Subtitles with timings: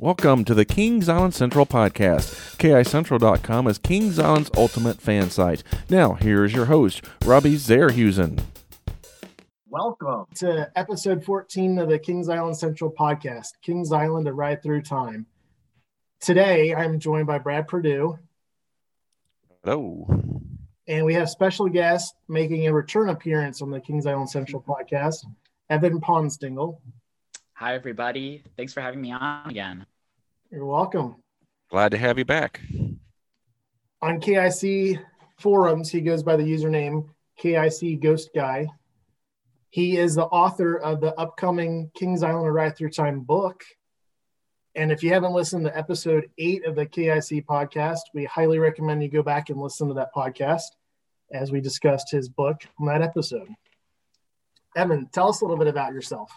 [0.00, 2.56] Welcome to the Kings Island Central podcast.
[2.58, 5.64] KICentral.com is Kings Island's ultimate fan site.
[5.90, 8.40] Now, here is your host, Robbie Zerhusen.
[9.68, 14.82] Welcome to episode 14 of the Kings Island Central podcast, Kings Island, a ride through
[14.82, 15.26] time.
[16.20, 18.20] Today, I'm joined by Brad Purdue.
[19.64, 20.06] Hello.
[20.86, 25.26] And we have special guest making a return appearance on the Kings Island Central podcast,
[25.68, 26.78] Evan Ponstingle.
[27.58, 28.44] Hi, everybody.
[28.56, 29.84] Thanks for having me on again.
[30.48, 31.16] You're welcome.
[31.72, 32.60] Glad to have you back.
[34.00, 35.00] On KIC
[35.40, 37.08] forums, he goes by the username
[37.42, 38.68] KIC Ghost Guy.
[39.70, 43.64] He is the author of the upcoming Kings Island A Ride Through Time book.
[44.76, 49.02] And if you haven't listened to episode eight of the KIC podcast, we highly recommend
[49.02, 50.76] you go back and listen to that podcast
[51.32, 53.48] as we discussed his book on that episode.
[54.76, 56.30] Evan, tell us a little bit about yourself.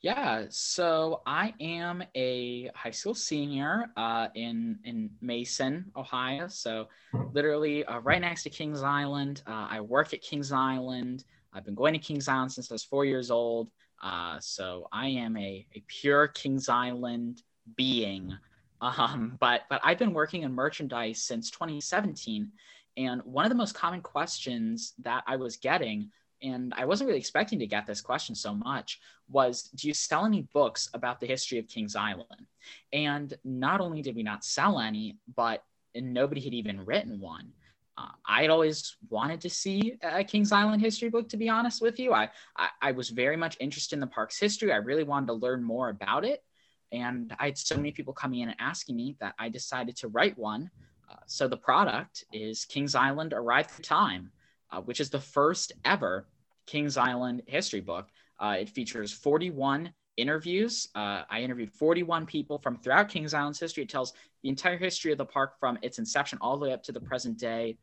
[0.00, 6.46] Yeah, so I am a high school senior uh, in in Mason, Ohio.
[6.46, 6.86] So
[7.32, 9.42] literally uh, right next to Kings Island.
[9.44, 11.24] Uh, I work at Kings Island.
[11.52, 13.70] I've been going to Kings Island since I was four years old.
[14.00, 17.42] Uh, so I am a, a pure Kings Island
[17.76, 18.36] being.
[18.80, 22.52] Um, but but I've been working in merchandise since 2017,
[22.96, 27.18] and one of the most common questions that I was getting and I wasn't really
[27.18, 31.26] expecting to get this question so much, was do you sell any books about the
[31.26, 32.46] history of Kings Island?
[32.92, 37.52] And not only did we not sell any, but nobody had even written one.
[37.96, 41.82] Uh, I had always wanted to see a Kings Island history book, to be honest
[41.82, 42.12] with you.
[42.12, 44.72] I, I, I was very much interested in the park's history.
[44.72, 46.44] I really wanted to learn more about it.
[46.92, 50.08] And I had so many people coming in and asking me that I decided to
[50.08, 50.70] write one.
[51.10, 54.30] Uh, so the product is Kings Island A Ride Through Time
[54.70, 56.26] uh, which is the first ever
[56.66, 58.08] Kings Island history book.
[58.38, 60.88] Uh, it features 41 interviews.
[60.94, 63.84] Uh, I interviewed 41 people from throughout Kings Island's history.
[63.84, 66.82] It tells the entire history of the park from its inception all the way up
[66.84, 67.78] to the present day.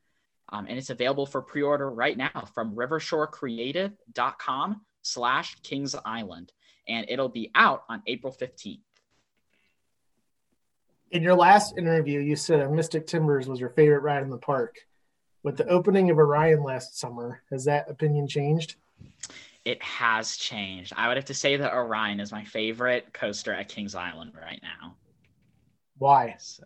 [0.50, 6.51] Um, and it's available for pre-order right now from rivershorecreative.com slash Kings Island.
[6.88, 8.81] And it'll be out on April 15th.
[11.12, 14.78] In your last interview, you said Mystic Timbers was your favorite ride in the park
[15.45, 18.78] with the opening of Orion last summer, has that opinion changed?
[19.63, 20.91] It has changed.
[20.97, 24.59] I would have to say that Orion is my favorite coaster at Kings Island right
[24.63, 24.95] now.
[26.00, 26.35] Why?
[26.39, 26.63] So,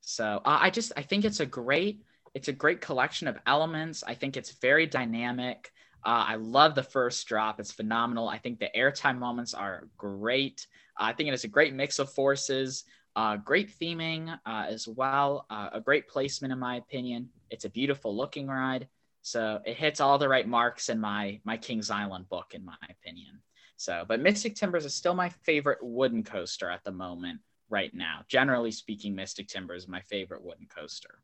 [0.00, 2.02] so uh, I just I think it's a great
[2.34, 4.02] it's a great collection of elements.
[4.04, 5.70] I think it's very dynamic.
[6.04, 7.60] Uh, I love the first drop.
[7.60, 8.28] It's phenomenal.
[8.28, 10.66] I think the airtime moments are great.
[11.00, 12.84] Uh, I think it is a great mix of forces.
[13.14, 15.46] Uh, great theming uh, as well.
[15.48, 17.30] Uh, a great placement, in my opinion.
[17.50, 18.88] It's a beautiful looking ride.
[19.22, 22.76] So it hits all the right marks in my my Kings Island book, in my
[22.88, 23.40] opinion.
[23.76, 28.20] So, but Mystic Timbers is still my favorite wooden coaster at the moment, right now.
[28.28, 31.22] Generally speaking, Mystic Timbers is my favorite wooden coaster.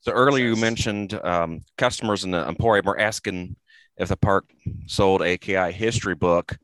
[0.00, 3.56] So earlier you mentioned um, customers in the Emporium were asking
[3.96, 4.52] if the park
[4.86, 6.58] sold a KI history book.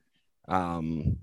[0.49, 1.19] Um,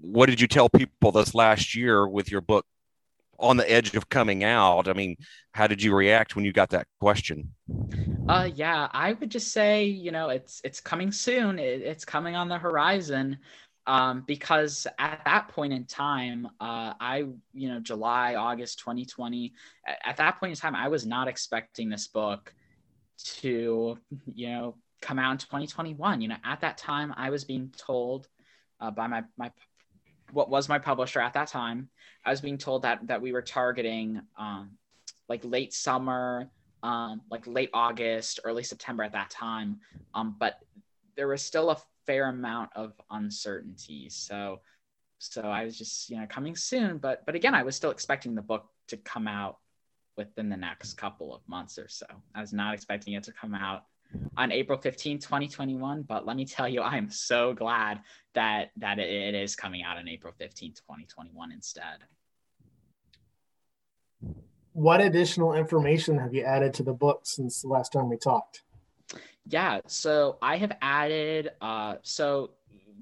[0.00, 2.66] what did you tell people this last year with your book
[3.38, 4.88] on the edge of coming out?
[4.88, 5.16] I mean,
[5.52, 7.54] how did you react when you got that question?
[8.28, 11.58] Uh, yeah, I would just say, you know, it's it's coming soon.
[11.58, 13.38] It, it's coming on the horizon.
[13.86, 19.54] Um, because at that point in time, uh, I, you know, July, August 2020,
[19.86, 22.52] at, at that point in time, I was not expecting this book
[23.38, 23.98] to,
[24.34, 26.20] you know, come out in 2021.
[26.20, 28.28] You know, at that time, I was being told
[28.78, 29.50] uh, by my my
[30.32, 31.88] what was my publisher at that time,
[32.24, 34.72] I was being told that that we were targeting um,
[35.28, 36.50] like late summer,
[36.82, 39.80] um, like late August, early September at that time.
[40.14, 40.58] Um, but
[41.16, 44.08] there was still a fair amount of uncertainty.
[44.08, 44.60] So
[45.18, 48.34] so I was just you know coming soon, but but again, I was still expecting
[48.34, 49.58] the book to come out
[50.16, 52.06] within the next couple of months or so.
[52.34, 53.84] I was not expecting it to come out
[54.36, 56.02] on April 15, 2021.
[56.02, 58.00] But let me tell you, I am so glad
[58.34, 62.04] that that it is coming out on April 15, 2021 instead.
[64.72, 68.62] What additional information have you added to the book since the last time we talked?
[69.44, 72.50] Yeah, so I have added, uh, so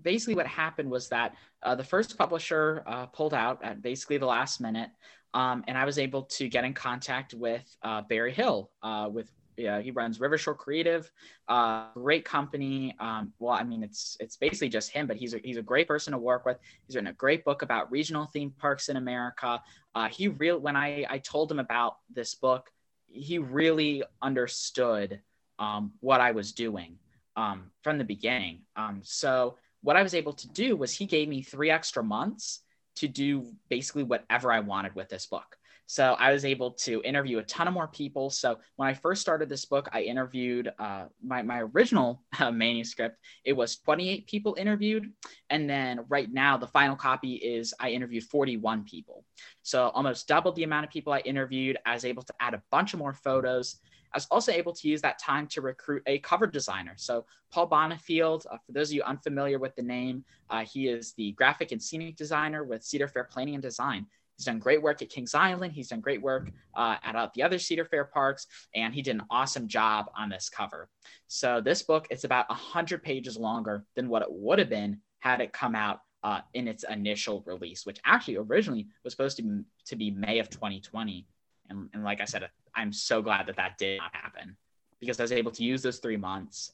[0.03, 4.27] basically what happened was that uh, the first publisher uh, pulled out at basically the
[4.27, 4.91] last minute.
[5.35, 9.31] Um, and I was able to get in contact with uh, Barry Hill uh, with
[9.57, 11.11] yeah, he runs Rivershore Creative,
[11.49, 12.95] uh, great company.
[12.99, 15.89] Um, well, I mean, it's it's basically just him, but he's a, he's a great
[15.89, 16.59] person to work with.
[16.87, 19.63] He's written a great book about regional theme parks in America.
[19.95, 22.71] Uh, he real when I I told him about this book,
[23.07, 25.21] he really understood
[25.59, 26.99] um, what I was doing
[27.37, 28.63] um, from the beginning.
[28.77, 32.61] Um, so what I was able to do was he gave me three extra months
[32.97, 35.57] to do basically whatever I wanted with this book.
[35.87, 38.29] So I was able to interview a ton of more people.
[38.29, 43.19] So when I first started this book, I interviewed uh, my, my original uh, manuscript.
[43.45, 45.13] It was 28 people interviewed.
[45.49, 49.25] And then right now, the final copy is I interviewed 41 people.
[49.63, 51.79] So almost double the amount of people I interviewed.
[51.87, 53.81] I was able to add a bunch of more photos.
[54.13, 56.95] I was also able to use that time to recruit a cover designer.
[56.97, 61.13] So Paul Bonifield, uh, for those of you unfamiliar with the name, uh, he is
[61.15, 64.07] the graphic and scenic designer with Cedar Fair Planning and Design.
[64.37, 65.73] He's done great work at Kings Island.
[65.73, 69.17] He's done great work uh, at uh, the other Cedar Fair parks, and he did
[69.17, 70.89] an awesome job on this cover.
[71.27, 75.41] So this book, it's about 100 pages longer than what it would have been had
[75.41, 79.63] it come out uh, in its initial release, which actually originally was supposed to be,
[79.87, 81.27] to be May of 2020.
[81.71, 84.57] And, and like I said, I'm so glad that that did not happen
[85.01, 86.73] because I was able to use those three months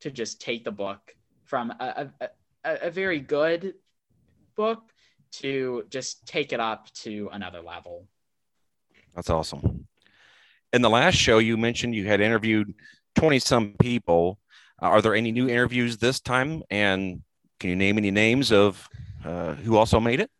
[0.00, 1.14] to just take the book
[1.44, 2.28] from a, a,
[2.64, 3.74] a, a very good
[4.56, 4.93] book
[5.40, 8.06] to just take it up to another level.
[9.14, 9.86] That's awesome.
[10.72, 12.74] In the last show, you mentioned you had interviewed
[13.14, 14.38] 20 some people.
[14.82, 16.62] Uh, are there any new interviews this time?
[16.70, 17.22] And
[17.60, 18.88] can you name any names of
[19.24, 20.30] uh, who also made it?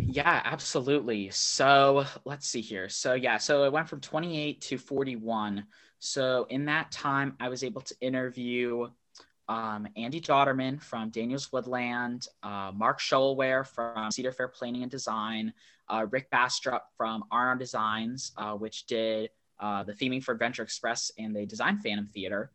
[0.00, 1.30] Yeah, absolutely.
[1.30, 2.88] So let's see here.
[2.88, 5.64] So, yeah, so it went from 28 to 41.
[6.00, 8.88] So, in that time, I was able to interview
[9.48, 15.52] um, Andy Dodderman from Daniels Woodland, uh, Mark Schollware from Cedar Fair Planning and Design,
[15.88, 21.10] uh, Rick Bastrup from R Designs, uh, which did uh, the theming for Adventure Express
[21.18, 22.50] and they designed Phantom Theater.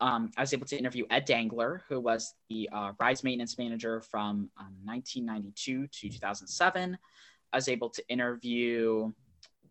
[0.00, 4.00] Um, I was able to interview Ed Dangler, who was the uh, Rise maintenance manager
[4.00, 6.96] from um, 1992 to 2007.
[7.52, 9.12] I was able to interview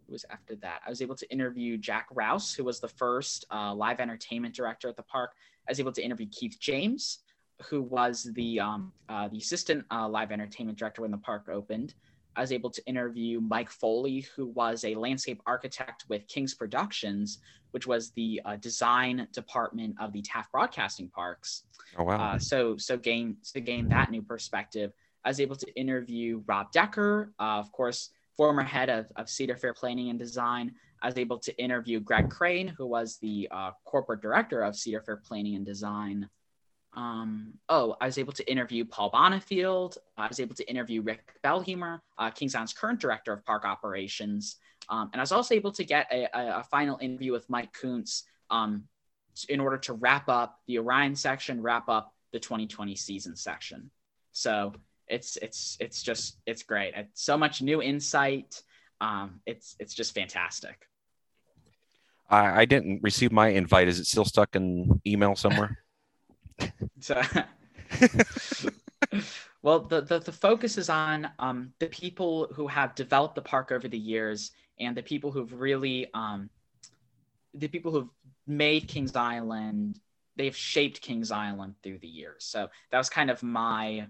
[0.08, 0.82] who was after that?
[0.86, 4.88] I was able to interview Jack Rouse, who was the first uh, live entertainment director
[4.88, 5.32] at the park.
[5.68, 7.20] I was able to interview Keith James,
[7.70, 11.94] who was the um, uh, the assistant uh, live entertainment director when the park opened.
[12.36, 17.40] I was able to interview Mike Foley, who was a landscape architect with King's Productions,
[17.72, 21.64] which was the uh, design department of the Taft Broadcasting Parks.
[21.98, 22.36] Oh wow!
[22.36, 24.94] Uh, so so gain to gain that new perspective.
[25.26, 29.58] I was able to interview Rob Decker, uh, of course, former head of, of Cedar
[29.58, 30.74] Fair Planning and Design.
[31.02, 35.02] I was able to interview Greg Crane, who was the uh, corporate director of Cedar
[35.02, 36.30] Fair Planning and Design.
[36.94, 39.98] Um, oh, I was able to interview Paul Bonifield.
[40.18, 44.56] I was able to interview Rick Bellhumer, uh, Kings Island's current director of park operations.
[44.90, 47.74] Um, and I was also able to get a, a, a final interview with Mike
[47.74, 48.86] Koontz um,
[49.50, 53.92] in order to wrap up the Orion section, wrap up the 2020 season section.
[54.32, 54.74] So
[55.08, 56.94] it's it's it's just it's great.
[56.96, 58.62] It's so much new insight.
[59.02, 60.88] Um, it's it's just fantastic.
[62.30, 63.88] I, I didn't receive my invite.
[63.88, 65.80] Is it still stuck in email somewhere?
[67.00, 67.22] so,
[69.62, 73.72] well, the, the the focus is on um, the people who have developed the park
[73.72, 76.50] over the years and the people who've really um,
[77.54, 78.10] the people who've
[78.46, 80.00] made Kings Island.
[80.36, 82.44] They've shaped Kings Island through the years.
[82.44, 84.06] So that was kind of my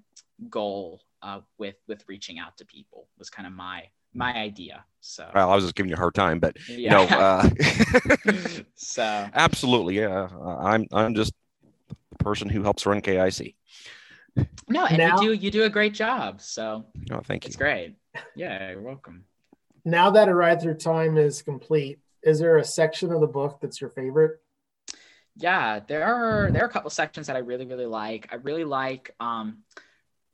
[0.50, 5.30] goal uh, with with reaching out to people was kind of my my idea so.
[5.34, 6.76] Well i was just giving you a hard time but yeah.
[6.76, 7.50] you know uh,
[8.76, 9.30] so.
[9.34, 10.28] Absolutely yeah
[10.60, 11.34] i'm i'm just
[11.90, 13.54] the person who helps run kic
[14.68, 16.86] no and now, you do you do a great job so.
[17.12, 17.48] Oh thank you.
[17.48, 17.96] it's great.
[18.36, 19.26] Yeah you're welcome.
[19.86, 23.60] Now that a ride through time is complete is there a section of the book
[23.62, 24.40] that's your favorite?
[25.36, 28.28] Yeah there are there are a couple sections that i really really like.
[28.32, 29.60] I really like um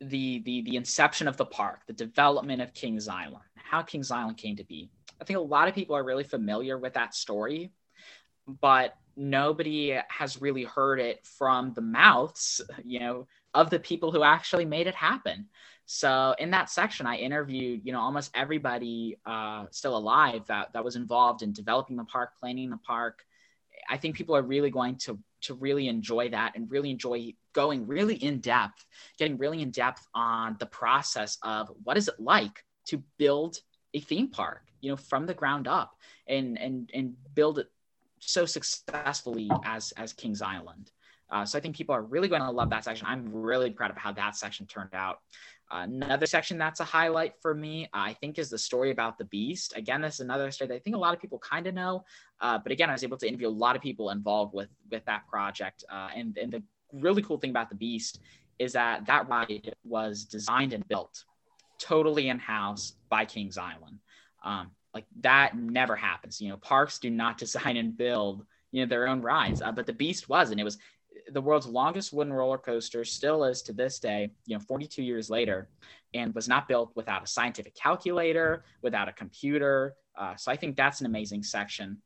[0.10, 4.38] the the the inception of the park, the development of Kings Island, how Kings Island
[4.38, 4.90] came to be.
[5.22, 7.72] I think a lot of people are really familiar with that story,
[8.48, 14.24] but nobody has really heard it from the mouths, you know, of the people who
[14.24, 15.48] actually made it happen.
[15.86, 20.84] So in that section, I interviewed, you know, almost everybody uh, still alive that that
[20.84, 23.26] was involved in developing the park, planning the park.
[23.90, 27.86] I think people are really going to to really enjoy that and really enjoy going
[27.88, 28.86] really in depth,
[29.18, 33.60] getting really in depth on the process of what is it like to build
[33.94, 35.96] a theme park, you know, from the ground up
[36.28, 37.68] and and and build it
[38.20, 40.92] so successfully as as Kings Island.
[41.30, 43.08] Uh, so I think people are really going to love that section.
[43.08, 45.20] I'm really proud of how that section turned out.
[45.75, 49.74] Another section that's a highlight for me, I think, is the story about the beast.
[49.75, 52.06] Again, this is another story that I think a lot of people kind of know,
[52.42, 55.03] uh, but again, I was able to interview a lot of people involved with with
[55.06, 55.84] that project.
[55.92, 56.62] Uh, and and the
[56.92, 58.20] really cool thing about the beast
[58.60, 61.24] is that that ride was designed and built
[61.80, 63.98] totally in house by Kings Island.
[64.44, 66.39] Um, like that never happens.
[66.39, 69.88] You know, parks do not design and build you know their own rides, uh, but
[69.88, 70.77] the beast was, and it was
[71.32, 75.30] the world's longest wooden roller coaster still is to this day, you know, 42 years
[75.30, 75.70] later,
[76.13, 79.96] and was not built without a scientific calculator, without a computer.
[80.18, 81.98] Uh, so I think that's an amazing section.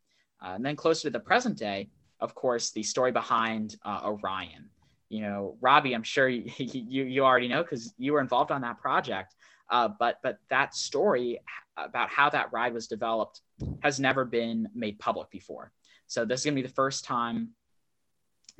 [0.43, 4.69] Uh, and then closer to the present day, of course, the story behind uh, Orion.
[5.09, 8.61] You know, Robbie, I'm sure you, you, you already know because you were involved on
[8.61, 9.35] that project.
[9.69, 11.39] Uh, but but that story
[11.75, 13.41] about how that ride was developed
[13.81, 15.71] has never been made public before.
[16.07, 17.49] So this is going to be the first time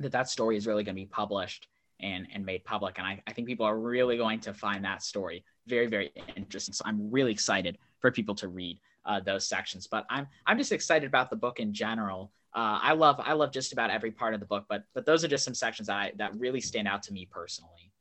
[0.00, 1.68] that that story is really going to be published
[2.00, 2.98] and, and made public.
[2.98, 6.72] And I, I think people are really going to find that story very, very interesting.
[6.72, 9.86] So I'm really excited for people to read uh, those sections.
[9.86, 12.32] But I'm I'm just excited about the book in general.
[12.54, 15.24] Uh, I love I love just about every part of the book, but but those
[15.24, 17.92] are just some sections that I, that really stand out to me personally.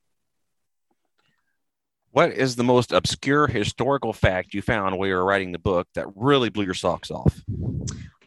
[2.11, 5.87] What is the most obscure historical fact you found while you were writing the book
[5.93, 7.43] that really blew your socks off?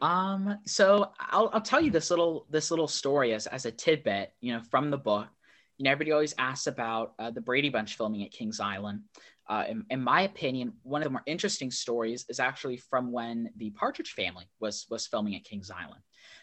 [0.00, 4.32] Um, so I'll, I'll tell you this little this little story as, as a tidbit,
[4.40, 5.28] you know, from the book.
[5.76, 9.00] You know, everybody always asks about uh, the Brady Bunch filming at Kings Island.
[9.48, 13.50] Uh, in, in, my opinion, one of the more interesting stories is actually from when
[13.56, 16.02] the Partridge Family was was filming at Kings Island.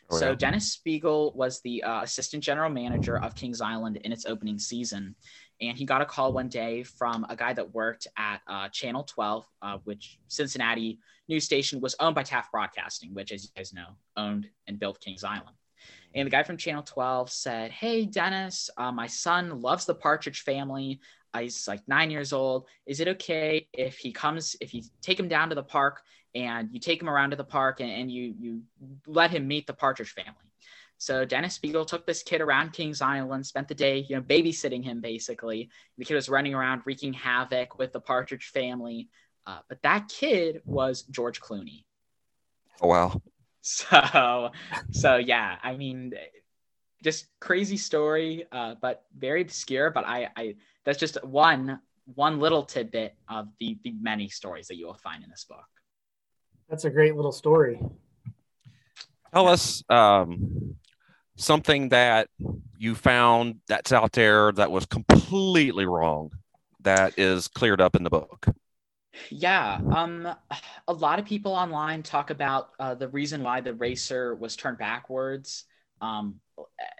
[0.09, 4.25] Oh, so Dennis Spiegel was the uh, assistant general manager of Kings Island in its
[4.25, 5.15] opening season,
[5.61, 9.03] and he got a call one day from a guy that worked at uh, Channel
[9.03, 13.73] 12, uh, which Cincinnati news station was owned by Taft Broadcasting, which, as you guys
[13.73, 15.55] know, owned and built Kings Island.
[16.15, 20.41] And the guy from Channel 12 said, Hey, Dennis, uh, my son loves the Partridge
[20.41, 20.99] family.
[21.33, 22.67] Uh, he's like nine years old.
[22.85, 26.01] Is it okay if he comes, if you take him down to the park
[26.33, 28.61] and you take him around to the park and, and you, you
[29.05, 30.33] let him meet the Partridge family?
[30.99, 34.83] So Dennis Spiegel took this kid around Kings Island, spent the day, you know, babysitting
[34.83, 35.69] him basically.
[35.97, 39.09] The kid was running around wreaking havoc with the Partridge family.
[39.47, 41.85] Uh, but that kid was George Clooney.
[42.81, 43.21] Oh wow.
[43.69, 44.51] So
[44.91, 46.13] so yeah, I mean
[47.03, 49.89] just crazy story, uh, but very obscure.
[49.91, 51.81] But I, I that's just one
[52.15, 55.65] one little tidbit of the the many stories that you will find in this book.
[56.69, 57.79] That's a great little story.
[59.33, 60.77] Tell us um,
[61.35, 62.29] something that
[62.77, 66.31] you found that's out there that was completely wrong
[66.81, 68.47] that is cleared up in the book
[69.29, 70.27] yeah um
[70.87, 74.77] a lot of people online talk about uh, the reason why the racer was turned
[74.77, 75.65] backwards
[76.01, 76.35] um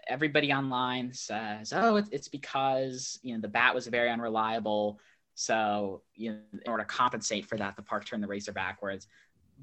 [0.08, 4.98] everybody online says oh it's, it's because you know the bat was very unreliable
[5.34, 9.06] so you know in order to compensate for that the park turned the racer backwards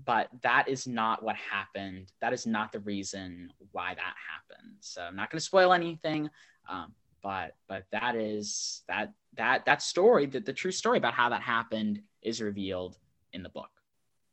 [0.04, 2.12] but that is not what happened.
[2.20, 4.74] That is not the reason why that happened.
[4.82, 6.30] So I'm not going to spoil anything,
[6.70, 11.30] um, but but that is that that that story, that the true story about how
[11.30, 12.98] that happened, is revealed
[13.32, 13.70] in the book.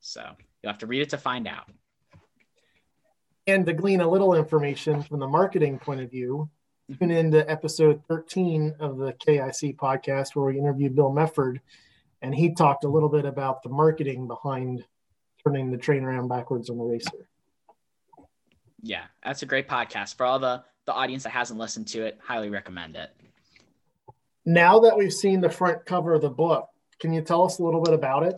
[0.01, 0.23] So
[0.63, 1.71] you'll have to read it to find out.
[3.47, 6.49] And to glean a little information from the marketing point of view,
[6.91, 6.99] mm-hmm.
[6.99, 11.61] tune into episode 13 of the KIC podcast where we interviewed Bill Mefford,
[12.23, 14.85] and he talked a little bit about the marketing behind
[15.45, 17.29] turning the train around backwards on the racer.
[18.81, 20.17] Yeah, that's a great podcast.
[20.17, 23.11] For all the, the audience that hasn't listened to it, highly recommend it.
[24.45, 26.69] Now that we've seen the front cover of the book,
[27.03, 28.37] can you tell us a little bit about it?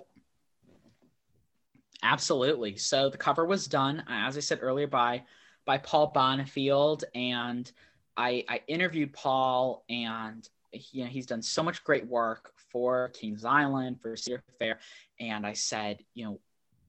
[2.02, 2.78] Absolutely.
[2.78, 5.24] So the cover was done, as I said earlier, by
[5.66, 7.70] by Paul Bonifield, and
[8.16, 13.10] I, I interviewed Paul, and he, you know he's done so much great work for
[13.10, 14.78] Kings Island, for Cedar Fair,
[15.20, 16.40] and I said, you know,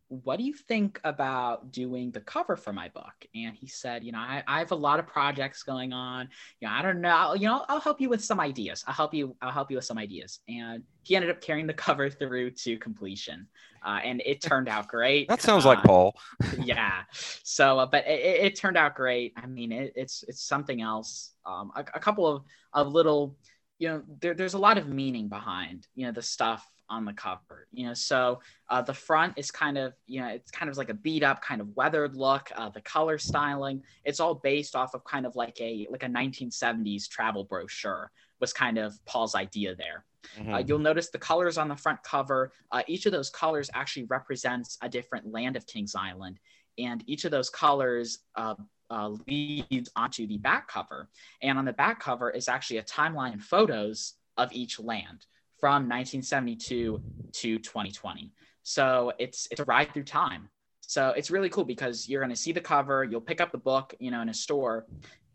[0.07, 3.13] what do you think about doing the cover for my book?
[3.33, 6.29] And he said, you know, I, I have a lot of projects going on.
[6.59, 8.83] You know, I don't know, you know, I'll help you with some ideas.
[8.87, 10.39] I'll help you, I'll help you with some ideas.
[10.47, 13.47] And he ended up carrying the cover through to completion.
[13.83, 15.27] Uh, and it turned out great.
[15.27, 16.15] that sounds uh, like Paul.
[16.59, 17.03] yeah.
[17.43, 19.33] So, uh, but it, it, turned out great.
[19.37, 21.33] I mean, it, it's, it's something else.
[21.45, 22.43] Um, a, a couple of,
[22.73, 23.37] of little,
[23.77, 27.13] you know, there, there's a lot of meaning behind, you know, the stuff on the
[27.13, 28.39] cover you know so
[28.69, 31.41] uh, the front is kind of you know it's kind of like a beat up
[31.41, 33.81] kind of weathered look uh, the color styling.
[34.03, 38.53] It's all based off of kind of like a like a 1970s travel brochure was
[38.53, 40.05] kind of paul's idea there.
[40.39, 40.53] Mm-hmm.
[40.55, 44.05] uh, you'll notice the colors on the front cover uh, each of those colors actually
[44.05, 46.39] represents a different land of kings island
[46.79, 48.55] and each of those colors uh,
[48.89, 51.09] uh, leads onto the back cover
[51.43, 55.27] and on the back cover is actually a timeline and photos of each land
[55.65, 58.31] from 1972 to 2020.
[58.61, 60.47] So it's it's a ride through time.
[60.81, 63.57] So it's really cool because you're going to see the cover, you'll pick up the
[63.57, 64.85] book, you know, in a store,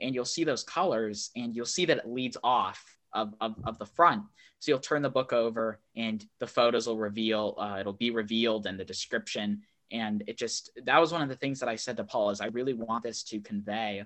[0.01, 2.81] and you'll see those colors, and you'll see that it leads off
[3.13, 4.23] of, of, of the front.
[4.61, 7.57] So you'll turn the book over, and the photos will reveal.
[7.59, 9.63] Uh, it'll be revealed, and the description.
[9.91, 12.41] And it just that was one of the things that I said to Paul is
[12.41, 14.05] I really want this to convey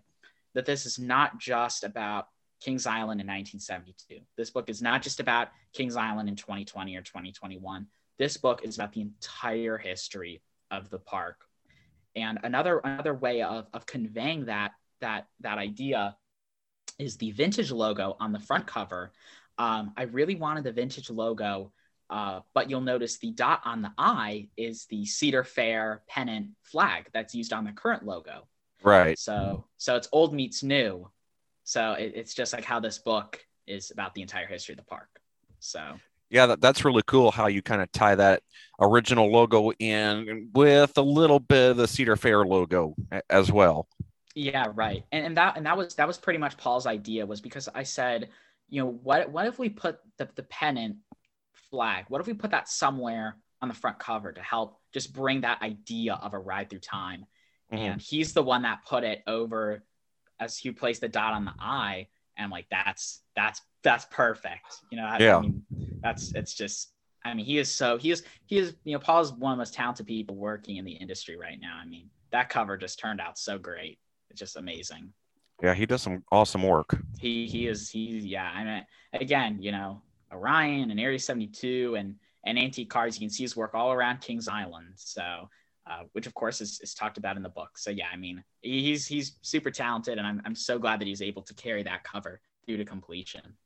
[0.54, 2.28] that this is not just about
[2.64, 4.20] Kings Island in 1972.
[4.38, 7.86] This book is not just about Kings Island in 2020 or 2021.
[8.18, 10.40] This book is about the entire history
[10.70, 11.44] of the park.
[12.16, 16.16] And another another way of, of conveying that that that idea
[16.98, 19.12] is the vintage logo on the front cover.
[19.58, 21.72] Um, I really wanted the vintage logo,
[22.08, 27.10] uh, but you'll notice the dot on the eye is the Cedar Fair pennant flag
[27.12, 28.48] that's used on the current logo.
[28.82, 29.18] Right.
[29.18, 31.10] So so it's old meets new.
[31.64, 34.84] So it, it's just like how this book is about the entire history of the
[34.84, 35.08] park.
[35.58, 35.98] So
[36.30, 38.42] yeah, that, that's really cool how you kind of tie that
[38.80, 42.94] original logo in with a little bit of the Cedar Fair logo
[43.30, 43.88] as well.
[44.34, 45.04] Yeah, right.
[45.12, 47.84] And, and that and that was that was pretty much Paul's idea was because I
[47.84, 48.30] said,
[48.68, 50.96] you know, what what if we put the, the pennant
[51.70, 52.06] flag?
[52.08, 55.62] What if we put that somewhere on the front cover to help just bring that
[55.62, 57.26] idea of a ride through time?
[57.72, 57.84] Mm-hmm.
[57.84, 59.84] And he's the one that put it over
[60.40, 62.08] as he placed the dot on the eye.
[62.36, 64.82] And I'm like, that's that's that's perfect.
[64.90, 65.36] You know, I, yeah.
[65.36, 65.62] I mean,
[66.02, 66.92] that's it's just
[67.24, 69.60] I mean, he is so he is he is you know Paul's one of the
[69.60, 71.78] most talented people working in the industry right now.
[71.82, 73.98] I mean, that cover just turned out so great.
[74.30, 75.12] It's just amazing.
[75.62, 76.98] Yeah, he does some awesome work.
[77.18, 78.50] He he is he yeah.
[78.52, 78.68] I mean,
[79.14, 83.16] uh, again, you know, Orion and Area 72 and and antique cars.
[83.16, 84.88] You can see his work all around Kings Island.
[84.96, 85.48] So,
[85.86, 87.76] uh, which of course is, is talked about in the book.
[87.76, 91.22] So yeah, I mean, he's he's super talented, and I'm I'm so glad that he's
[91.22, 93.56] able to carry that cover through to completion.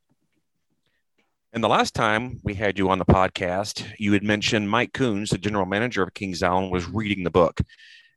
[1.52, 5.30] And the last time we had you on the podcast, you had mentioned Mike Koontz,
[5.30, 7.60] the general manager of Kings Island, was reading the book.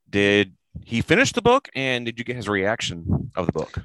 [0.10, 0.54] Did
[0.84, 3.80] he finish the book and did you get his reaction of the book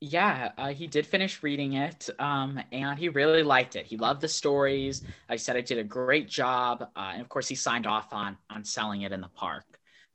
[0.00, 3.86] yeah uh, he did finish reading it um, and he really liked it.
[3.86, 5.02] He loved the stories.
[5.28, 8.36] I said i did a great job uh, and of course he signed off on
[8.50, 9.64] on selling it in the park.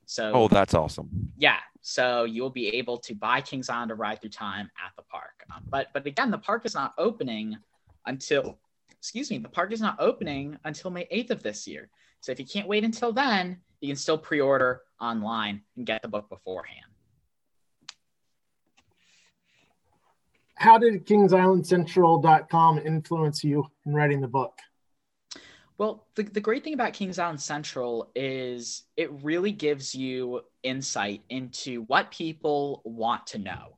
[0.05, 1.31] So oh that's awesome.
[1.37, 5.03] Yeah so you'll be able to buy king's island to ride through time at the
[5.03, 5.45] park.
[5.53, 7.57] Um, but but again the park is not opening
[8.05, 8.57] until
[8.89, 11.89] excuse me the park is not opening until may 8th of this year.
[12.21, 16.07] So if you can't wait until then you can still pre-order online and get the
[16.07, 16.93] book beforehand.
[20.63, 24.57] How did KingsIslandCentral.com influence you in writing the book?
[25.77, 31.21] Well, the, the great thing about Kings Island Central is it really gives you insight
[31.27, 33.75] into what people want to know.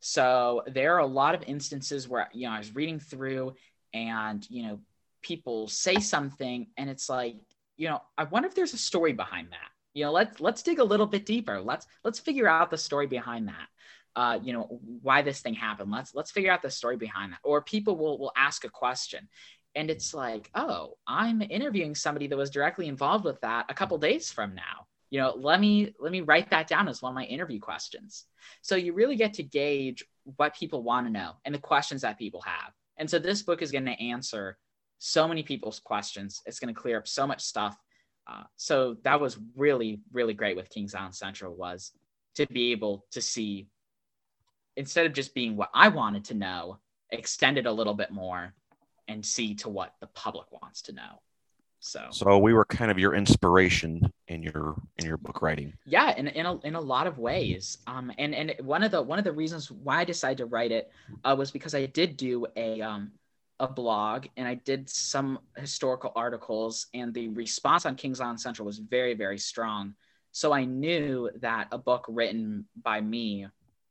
[0.00, 3.54] So there are a lot of instances where, you know, I was reading through
[3.92, 4.80] and, you know,
[5.22, 7.36] people say something and it's like,
[7.76, 10.80] you know, I wonder if there's a story behind that you know let's let's dig
[10.80, 13.68] a little bit deeper let's let's figure out the story behind that
[14.16, 15.90] uh, you know why this thing happened.
[15.90, 17.40] Let's let's figure out the story behind that.
[17.42, 19.28] Or people will will ask a question
[19.76, 23.98] and it's like oh i'm interviewing somebody that was directly involved with that a couple
[23.98, 24.86] days from now.
[25.10, 28.24] You know let me let me write that down as one of my interview questions.
[28.62, 30.04] So you really get to gauge
[30.36, 32.72] what people want to know and the questions that people have.
[32.96, 34.58] And so this book is going to answer
[34.98, 36.42] so many people's questions.
[36.46, 37.76] It's going to clear up so much stuff.
[38.26, 41.92] Uh, so that was really, really great with Kings Island Central was
[42.36, 43.68] to be able to see,
[44.76, 46.78] instead of just being what I wanted to know,
[47.10, 48.54] extend it a little bit more
[49.08, 51.20] and see to what the public wants to know.
[51.80, 55.74] So, so we were kind of your inspiration in your in your book writing.
[55.84, 57.76] Yeah, in in a, in a lot of ways.
[57.86, 60.72] Um, and and one of the one of the reasons why I decided to write
[60.72, 60.90] it
[61.24, 63.12] uh, was because I did do a um
[63.60, 68.64] a blog and I did some historical articles, and the response on Kings Island Central
[68.64, 69.94] was very, very strong.
[70.32, 73.46] So I knew that a book written by me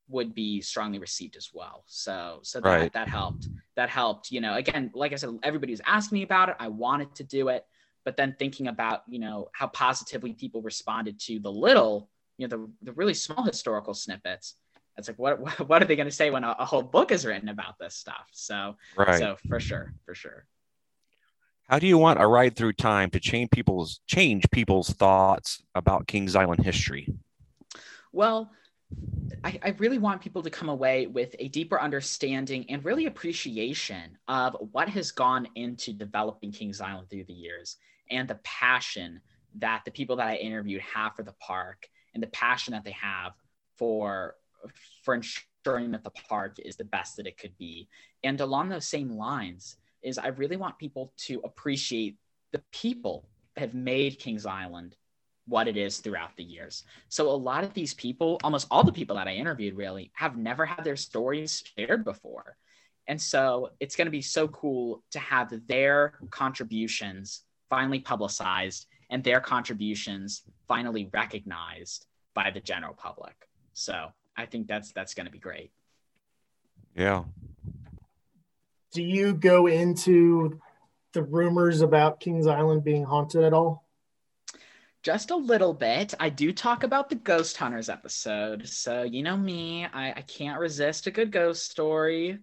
[0.09, 1.83] would be strongly received as well.
[1.87, 2.93] So so that right.
[2.93, 3.47] that helped.
[3.75, 4.31] That helped.
[4.31, 6.55] You know, again, like I said, everybody was asking me about it.
[6.59, 7.65] I wanted to do it,
[8.03, 12.57] but then thinking about you know how positively people responded to the little, you know,
[12.57, 14.55] the the really small historical snippets
[14.97, 17.25] it's like what what are they going to say when a, a, whole book is
[17.25, 19.19] written about this stuff so right.
[19.19, 20.45] so for sure for sure
[21.67, 26.07] how do you want a ride through time to change people's change people's thoughts about
[26.07, 27.07] kings island history
[28.11, 28.51] well
[29.43, 34.17] I, I really want people to come away with a deeper understanding and really appreciation
[34.27, 37.77] of what has gone into developing Kings Island through the years
[38.09, 39.21] and the passion
[39.55, 42.95] that the people that I interviewed have for the park and the passion that they
[42.99, 43.33] have
[43.77, 44.35] for
[45.03, 47.89] for ensuring that the park is the best that it could be.
[48.23, 52.17] And along those same lines is I really want people to appreciate
[52.51, 54.95] the people that have made Kings Island
[55.47, 56.83] what it is throughout the years.
[57.09, 60.37] So a lot of these people, almost all the people that I interviewed really have
[60.37, 62.57] never had their stories shared before.
[63.07, 69.23] And so it's going to be so cool to have their contributions finally publicized and
[69.23, 73.35] their contributions finally recognized by the general public.
[73.73, 75.71] So I think that's that's going to be great.
[76.95, 77.23] Yeah.
[78.91, 80.59] Do you go into
[81.13, 83.82] the rumors about Kings Island being haunted at all?
[85.03, 86.13] Just a little bit.
[86.17, 88.69] I do talk about the Ghost Hunters episode.
[88.69, 92.39] So, you know me, I, I can't resist a good ghost story.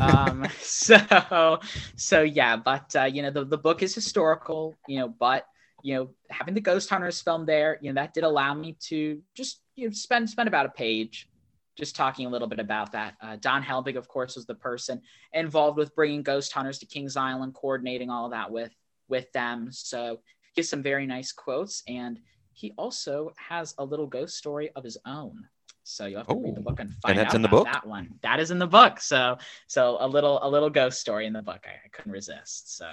[0.00, 1.60] um, so,
[1.96, 5.46] so yeah, but, uh, you know, the, the book is historical, you know, but,
[5.82, 9.20] you know, having the Ghost Hunters film there, you know, that did allow me to
[9.34, 11.28] just, you know, spend, spend about a page
[11.76, 13.16] just talking a little bit about that.
[13.20, 15.02] Uh, Don Helbig, of course, was the person
[15.34, 18.72] involved with bringing Ghost Hunters to Kings Island, coordinating all that with,
[19.10, 19.68] with them.
[19.72, 20.20] So,
[20.56, 22.18] has some very nice quotes, and
[22.52, 25.46] he also has a little ghost story of his own.
[25.84, 27.48] So you'll have to oh, read the book and find and that's out in the
[27.48, 27.64] book?
[27.64, 28.14] that one.
[28.22, 29.00] That is in the book.
[29.00, 31.64] So so a little a little ghost story in the book.
[31.64, 32.76] I, I couldn't resist.
[32.76, 32.86] So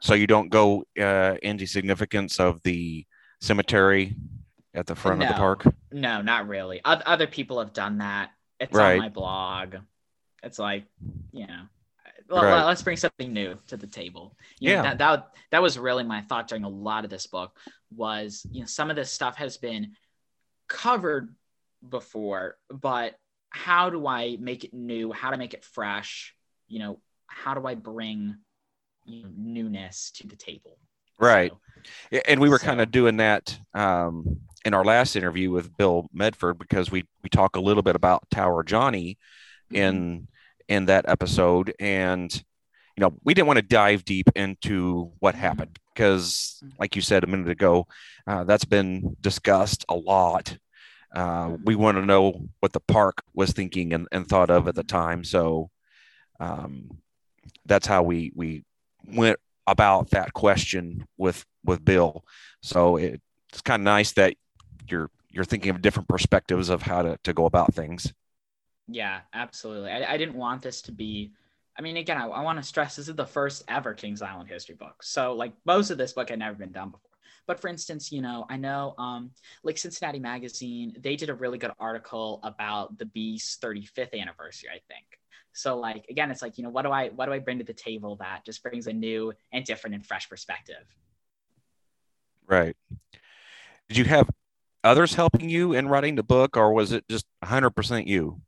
[0.00, 3.04] so you don't go uh, into significance of the
[3.40, 4.14] cemetery
[4.74, 5.74] at the front no, of the park?
[5.90, 6.80] No, not really.
[6.84, 8.30] Other people have done that.
[8.60, 8.94] It's right.
[8.94, 9.76] on my blog.
[10.42, 10.84] It's like,
[11.32, 11.62] you know,
[12.28, 12.64] well, right.
[12.64, 14.36] let's bring something new to the table.
[14.58, 17.26] You yeah, know, that, that that was really my thought during a lot of this
[17.26, 17.56] book
[17.90, 19.92] was you know some of this stuff has been
[20.68, 21.34] covered
[21.88, 23.14] before, but
[23.50, 25.12] how do I make it new?
[25.12, 26.34] How to make it fresh?
[26.68, 28.36] You know, how do I bring
[29.06, 30.78] you know, newness to the table?
[31.18, 31.50] Right,
[32.12, 32.66] so, and we were so.
[32.66, 37.30] kind of doing that um, in our last interview with Bill Medford because we we
[37.30, 39.16] talk a little bit about Tower Johnny
[39.72, 39.76] mm-hmm.
[39.76, 40.28] in
[40.68, 41.74] in that episode.
[41.78, 42.32] And
[42.98, 47.22] you know we didn't want to dive deep into what happened because like you said
[47.22, 47.86] a minute ago
[48.26, 50.58] uh, that's been discussed a lot.
[51.14, 54.74] Uh, we want to know what the park was thinking and, and thought of at
[54.74, 55.22] the time.
[55.22, 55.70] So
[56.40, 56.98] um,
[57.66, 58.64] that's how we we
[59.06, 62.24] went about that question with with bill.
[62.62, 64.34] So it, it's kind of nice that
[64.90, 68.12] you're you're thinking of different perspectives of how to, to go about things
[68.88, 69.90] yeah, absolutely.
[69.90, 71.32] I, I didn't want this to be.
[71.78, 74.48] I mean, again, I, I want to stress this is the first ever Kings Island
[74.48, 75.02] history book.
[75.02, 77.02] So, like, most of this book had never been done before.
[77.46, 79.30] But for instance, you know, I know, um,
[79.62, 84.80] like Cincinnati Magazine, they did a really good article about the Beast's 35th anniversary, I
[84.92, 85.06] think.
[85.52, 87.64] So, like, again, it's like, you know, what do I what do I bring to
[87.64, 90.84] the table that just brings a new and different and fresh perspective?
[92.46, 92.76] Right.
[93.88, 94.28] Did you have
[94.84, 98.40] others helping you in writing the book, or was it just 100% you?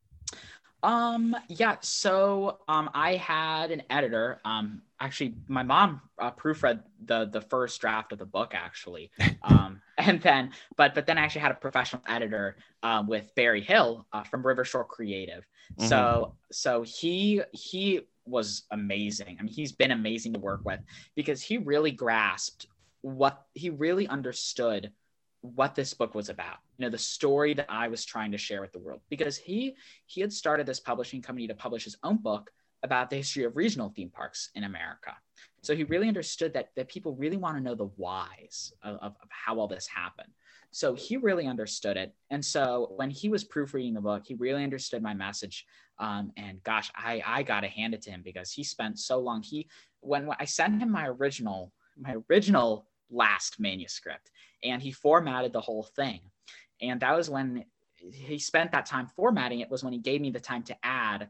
[0.83, 1.77] Um, yeah.
[1.81, 4.41] So, um, I had an editor.
[4.45, 9.11] Um, actually, my mom uh, proofread the the first draft of the book, actually.
[9.43, 13.63] Um, and then, but but then I actually had a professional editor um, with Barry
[13.63, 15.47] Hill uh, from Rivershore Creative.
[15.79, 15.89] Mm-hmm.
[15.89, 19.39] So so he he was amazing.
[19.39, 20.81] I mean, he's been amazing to work with
[21.15, 22.67] because he really grasped
[23.03, 24.93] what he really understood
[25.43, 28.61] what this book was about you know the story that i was trying to share
[28.61, 29.01] with the world.
[29.09, 29.77] Because he
[30.07, 32.51] he had started this publishing company to publish his own book
[32.83, 35.15] about the history of regional theme parks in america.
[35.63, 39.17] So he really understood that that people really want to know the whys of, of,
[39.23, 40.33] of how all this happened.
[40.73, 42.15] So he really understood it.
[42.31, 45.67] And so when he was proofreading the book he really understood my message.
[45.99, 49.43] Um, and gosh i i gotta hand it to him because he spent so long.
[49.43, 49.69] He
[50.01, 54.31] when, when i sent him my original my original last manuscript
[54.63, 56.21] and he formatted the whole thing.
[56.81, 57.65] And that was when
[58.13, 61.29] he spent that time formatting it was when he gave me the time to add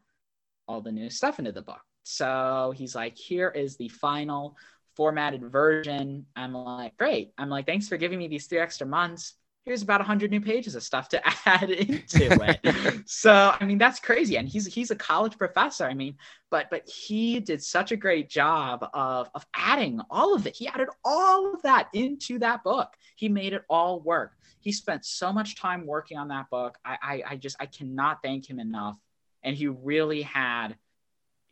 [0.69, 1.81] all the new stuff into the book.
[2.05, 4.57] So he's like, here is the final
[4.97, 6.27] formatted version.
[6.37, 7.33] I'm like, great.
[7.39, 9.35] I'm like, thanks for giving me these three extra months
[9.65, 13.03] here's about 100 new pages of stuff to add into it.
[13.07, 14.37] So i mean that's crazy.
[14.37, 16.17] And he's he's a college professor i mean
[16.51, 20.57] but but he did such a great job of of adding all of it.
[20.57, 22.95] He added all of that into that book.
[23.17, 24.33] He made it all work.
[24.61, 26.79] He spent so much time working on that book.
[26.85, 28.97] I i, I just i cannot thank him enough.
[29.43, 30.77] And he really had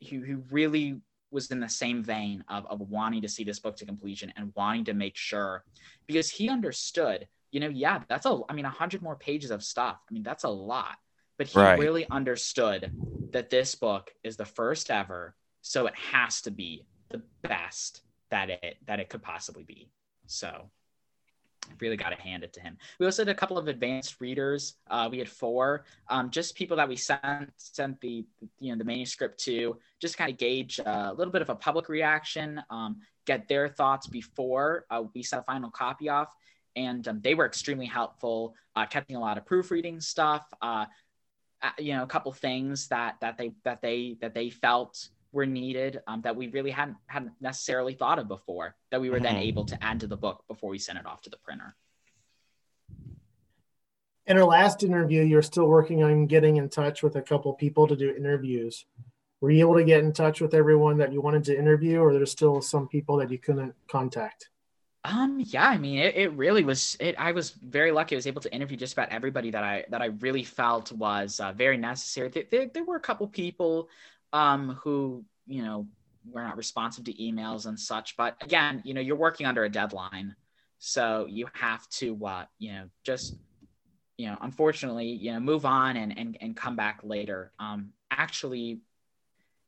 [0.01, 3.77] he, he really was in the same vein of, of wanting to see this book
[3.77, 5.65] to completion and wanting to make sure
[6.07, 9.63] because he understood you know, yeah, that's a, I mean, a hundred more pages of
[9.63, 9.99] stuff.
[10.09, 10.97] I mean, that's a lot,
[11.37, 11.79] but he right.
[11.79, 12.93] really understood
[13.33, 15.35] that this book is the first ever.
[15.63, 19.91] So it has to be the best that it, that it could possibly be.
[20.27, 20.71] So
[21.69, 22.77] I really got to hand it to him.
[22.99, 24.75] We also had a couple of advanced readers.
[24.91, 28.25] Uh, we had four, um, just people that we sent sent the
[28.61, 31.55] you know the manuscript to, just kind of gauge uh, a little bit of a
[31.55, 36.29] public reaction, um, get their thoughts before uh, we sent a final copy off
[36.79, 40.47] and um, they were extremely helpful, uh, catching a lot of proofreading stuff.
[40.63, 40.87] Uh,
[41.61, 45.47] uh, you know, a couple things that that they that they that they felt were
[45.47, 49.25] needed um, that we really hadn't hadn't necessarily thought of before that we were mm-hmm.
[49.25, 51.75] then able to add to the book before we sent it off to the printer.
[54.27, 57.87] In our last interview, you're still working on getting in touch with a couple people
[57.89, 58.85] to do interviews.
[59.41, 62.13] Were you able to get in touch with everyone that you wanted to interview, or
[62.13, 64.51] there's still some people that you couldn't contact?
[65.05, 68.15] Um, yeah, I mean, it, it really was, it, I was very lucky.
[68.15, 71.41] I was able to interview just about everybody that I, that I really felt was
[71.41, 72.29] uh, very necessary.
[72.29, 73.89] There, there, there, were a couple people,
[74.33, 75.87] um, who, you know,
[76.31, 79.69] were not responsive to emails and such, but again, you know, you're working under a
[79.69, 80.35] deadline.
[80.79, 83.37] So you have to, uh, you know, just,
[84.17, 87.53] you know, unfortunately, you know, move on and, and, and come back later.
[87.59, 88.81] Um, actually,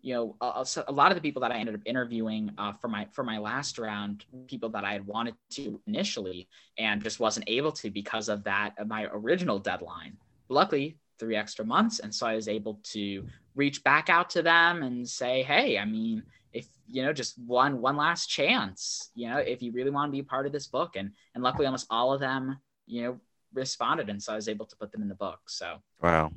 [0.03, 2.89] you know, a, a, lot of the people that I ended up interviewing uh, for
[2.89, 7.49] my for my last round, people that I had wanted to initially, and just wasn't
[7.49, 10.17] able to because of that my original deadline.
[10.49, 14.83] Luckily, three extra months, and so I was able to reach back out to them
[14.83, 19.39] and say, hey, I mean, if you know, just one one last chance, you know,
[19.39, 21.87] if you really want to be a part of this book, and and luckily, almost
[21.91, 23.21] all of them, you know,
[23.53, 25.41] responded, and so I was able to put them in the book.
[25.47, 26.33] So wow,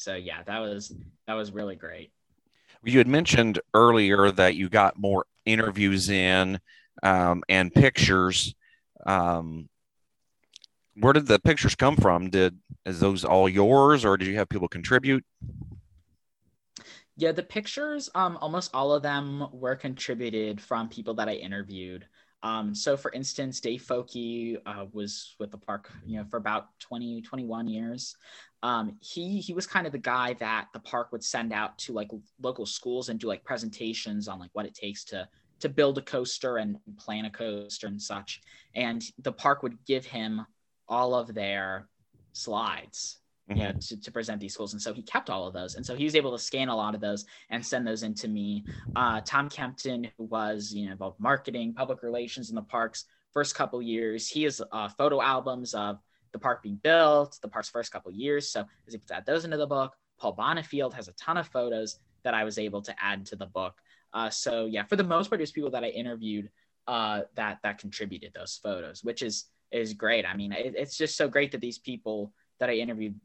[0.00, 0.94] so yeah, that was
[1.30, 2.10] that was really great.
[2.82, 6.58] You had mentioned earlier that you got more interviews in
[7.04, 8.52] um, and pictures.
[9.06, 9.68] Um,
[10.96, 12.30] where did the pictures come from?
[12.30, 15.24] Did is those all yours, or did you have people contribute?
[17.16, 22.06] Yeah, the pictures, um, almost all of them were contributed from people that I interviewed.
[22.42, 26.68] Um, so for instance, Dave Foki uh, was with the park, you know, for about
[26.80, 28.16] 20, 21 years.
[28.62, 31.92] Um, he, he was kind of the guy that the park would send out to
[31.92, 35.28] like local schools and do like presentations on like what it takes to,
[35.60, 38.40] to build a coaster and plan a coaster and such.
[38.74, 40.46] And the park would give him
[40.88, 41.88] all of their
[42.32, 43.19] slides.
[43.50, 44.72] You know, to, to present these schools.
[44.72, 45.74] And so he kept all of those.
[45.74, 48.28] And so he was able to scan a lot of those and send those into
[48.28, 48.64] me.
[48.94, 53.54] Uh, Tom Kempton, who was, you know, both marketing, public relations in the parks first
[53.54, 55.98] couple years, he has uh, photo albums of
[56.32, 58.48] the park being built, the park's first couple years.
[58.48, 59.94] So I was able to add those into the book.
[60.18, 63.46] Paul Bonifield has a ton of photos that I was able to add to the
[63.46, 63.74] book.
[64.12, 66.50] Uh, so yeah, for the most part, it was people that I interviewed
[66.86, 70.26] uh, that that contributed those photos, which is is great.
[70.26, 73.18] I mean, it, it's just so great that these people that I interviewed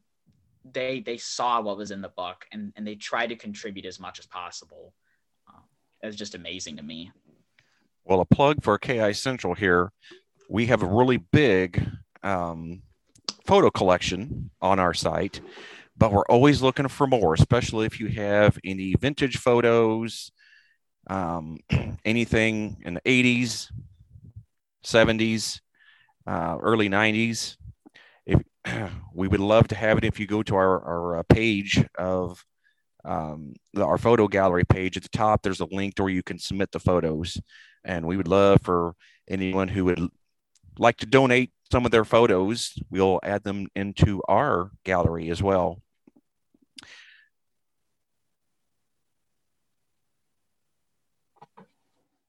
[0.74, 4.00] they they saw what was in the book and and they tried to contribute as
[4.00, 4.94] much as possible.
[5.48, 5.64] Um,
[6.02, 7.12] it was just amazing to me.
[8.04, 9.92] Well, a plug for KI Central here.
[10.50, 11.88] We have a really big
[12.24, 12.84] um,
[13.46, 15.42] photo collection on our site,
[15.98, 20.32] but we're always looking for more, especially if you have any vintage photos,
[21.08, 21.58] um,
[22.06, 23.72] anything in the 80s,
[24.84, 25.62] 70s,
[26.28, 27.58] uh, early 90s
[29.14, 32.44] we would love to have it if you go to our, our uh, page of
[33.04, 35.42] um, our photo gallery page at the top.
[35.42, 37.40] There's a link to where you can submit the photos,
[37.84, 38.96] and we would love for
[39.28, 40.10] anyone who would
[40.78, 42.74] like to donate some of their photos.
[42.90, 45.82] We'll add them into our gallery as well.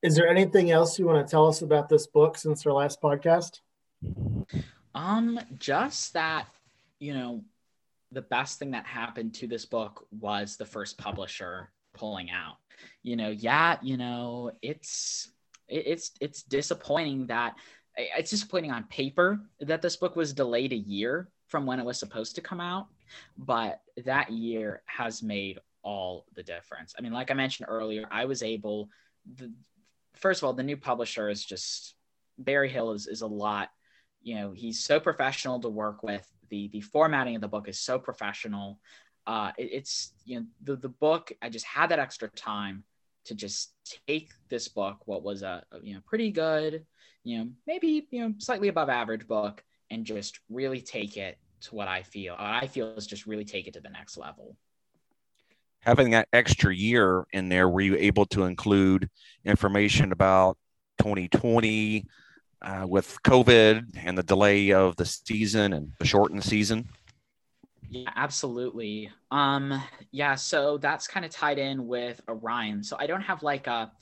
[0.02, 3.00] Is there anything else you want to tell us about this book since our last
[3.00, 3.60] podcast?
[4.96, 6.46] Um, just that,
[6.98, 7.44] you know,
[8.12, 12.56] the best thing that happened to this book was the first publisher pulling out.
[13.02, 15.30] You know, yeah, you know, it's
[15.68, 17.56] it's it's disappointing that
[17.96, 21.98] it's disappointing on paper that this book was delayed a year from when it was
[21.98, 22.86] supposed to come out,
[23.36, 26.94] but that year has made all the difference.
[26.98, 28.88] I mean, like I mentioned earlier, I was able
[29.36, 29.52] the,
[30.14, 31.94] first of all, the new publisher is just
[32.38, 33.70] Barry Hill is is a lot
[34.26, 36.28] you know he's so professional to work with.
[36.50, 38.80] The the formatting of the book is so professional.
[39.26, 42.84] Uh it, it's you know the, the book i just had that extra time
[43.24, 43.74] to just
[44.06, 46.86] take this book what was a, you know pretty good
[47.24, 51.74] you know maybe you know slightly above average book and just really take it to
[51.74, 54.56] what i feel what i feel is just really take it to the next level.
[55.80, 59.08] Having that extra year in there were you able to include
[59.44, 60.56] information about
[60.98, 62.06] 2020
[62.66, 66.88] uh, with COVID and the delay of the season and the shortened season?
[67.88, 69.10] Yeah, absolutely.
[69.30, 72.82] Um, yeah, so that's kind of tied in with Orion.
[72.82, 73.92] So I don't have like a,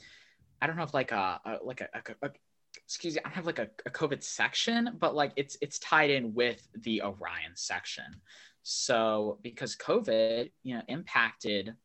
[0.61, 2.31] I don't have like a, a like a, a, a,
[2.83, 6.09] excuse me, I don't have like a, a COVID section, but like it's it's tied
[6.09, 8.05] in with the Orion section.
[8.63, 11.75] So because COVID, you know, impacted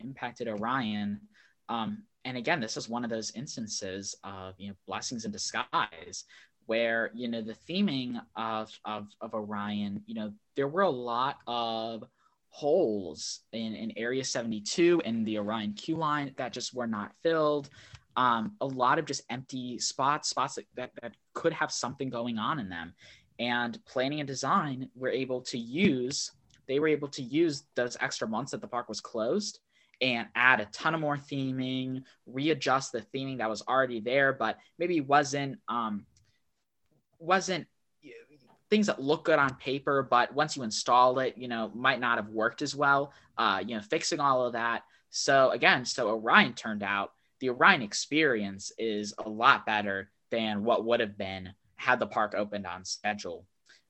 [0.00, 1.20] impacted Orion,
[1.68, 6.24] um, and again, this is one of those instances of you know blessings in disguise,
[6.66, 11.38] where you know the theming of of, of Orion, you know, there were a lot
[11.46, 12.04] of
[12.48, 17.70] holes in, in Area 72 and the Orion queue line that just were not filled.
[18.16, 22.38] Um, a lot of just empty spots, spots that, that, that could have something going
[22.38, 22.94] on in them.
[23.38, 26.32] and planning and design were able to use
[26.66, 29.60] they were able to use those extra months that the park was closed
[30.00, 34.58] and add a ton of more theming readjust the theming that was already there but
[34.78, 36.04] maybe wasn't um
[37.18, 37.66] wasn't
[38.68, 42.18] things that look good on paper but once you install it you know might not
[42.18, 46.52] have worked as well uh you know fixing all of that so again so orion
[46.52, 52.00] turned out the orion experience is a lot better than what would have been had
[52.00, 53.46] the park opened on schedule.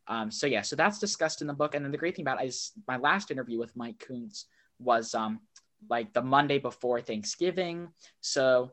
[0.09, 1.75] Um, so yeah, so that's discussed in the book.
[1.75, 4.47] And then the great thing about it is my last interview with Mike Kuntz
[4.79, 5.41] was um,
[5.89, 7.89] like the Monday before Thanksgiving.
[8.21, 8.73] So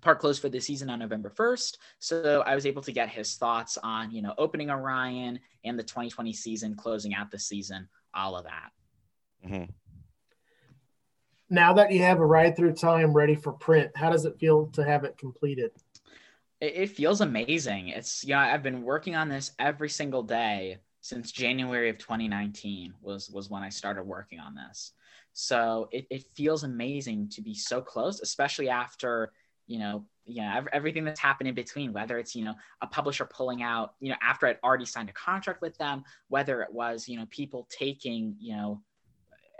[0.00, 1.76] park closed for the season on November 1st.
[1.98, 5.82] So I was able to get his thoughts on, you know, opening Orion and the
[5.82, 8.70] 2020 season, closing out the season, all of that.
[9.46, 9.70] Mm-hmm.
[11.50, 14.66] Now that you have a ride through time ready for print, how does it feel
[14.72, 15.70] to have it completed?
[16.60, 17.88] it, it feels amazing.
[17.88, 23.30] It's yeah, I've been working on this every single day since January of 2019 was
[23.30, 24.92] was when I started working on this.
[25.40, 29.30] So it, it feels amazing to be so close, especially after
[29.68, 33.24] you know you know everything that's happened in between whether it's you know a publisher
[33.24, 37.06] pulling out you know after i'd already signed a contract with them whether it was
[37.06, 38.80] you know people taking you know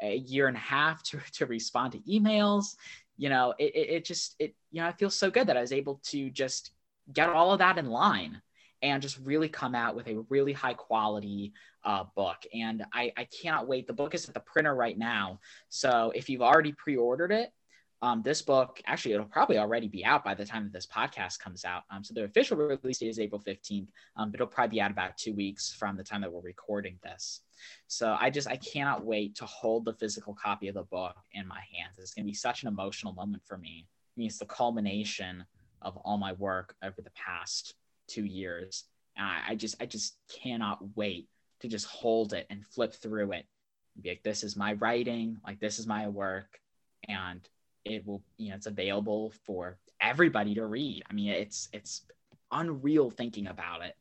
[0.03, 2.77] a year and a half to, to respond to emails
[3.19, 5.61] you know it, it, it just it you know it feels so good that i
[5.61, 6.71] was able to just
[7.13, 8.41] get all of that in line
[8.83, 11.53] and just really come out with a really high quality
[11.85, 12.37] uh, book.
[12.55, 13.87] And I, I cannot wait.
[13.87, 15.41] The book is at the printer right now.
[15.69, 17.53] So if you've already pre ordered it,
[18.01, 21.41] um, this book actually it'll probably already be out by the time that this podcast
[21.41, 21.83] comes out.
[21.91, 24.93] Um, so the official release date is April 15th, um, but it'll probably be out
[24.93, 27.41] about two weeks from the time that we're recording this.
[27.89, 31.47] So I just I cannot wait to hold the physical copy of the book in
[31.49, 31.99] my hands.
[31.99, 33.87] It's gonna be such an emotional moment for me.
[33.89, 35.45] I mean, it's the culmination
[35.83, 37.75] of all my work over the past
[38.09, 38.85] two years.
[39.17, 41.29] And I, I just I just cannot wait
[41.61, 43.47] to just hold it and flip through it
[43.95, 46.61] and be like, this is my writing, like this is my work,
[47.09, 47.41] and
[47.85, 51.03] it will, you know, it's available for everybody to read.
[51.09, 52.03] I mean, it's it's
[52.51, 53.97] unreal thinking about it.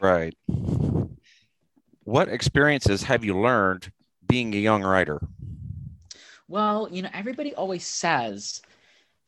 [0.00, 0.36] Right.
[2.04, 3.90] What experiences have you learned
[4.26, 5.20] being a young writer?
[6.48, 8.62] Well, you know, everybody always says,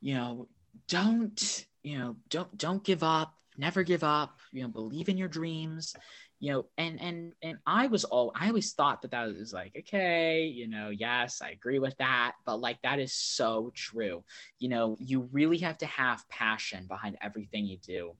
[0.00, 0.48] you know,
[0.88, 5.28] don't you know don't don't give up never give up you know believe in your
[5.28, 5.94] dreams
[6.40, 9.72] you know and and and i was all i always thought that that was like
[9.76, 14.24] okay you know yes i agree with that but like that is so true.
[14.58, 18.14] You know you really have to have passion behind everything you do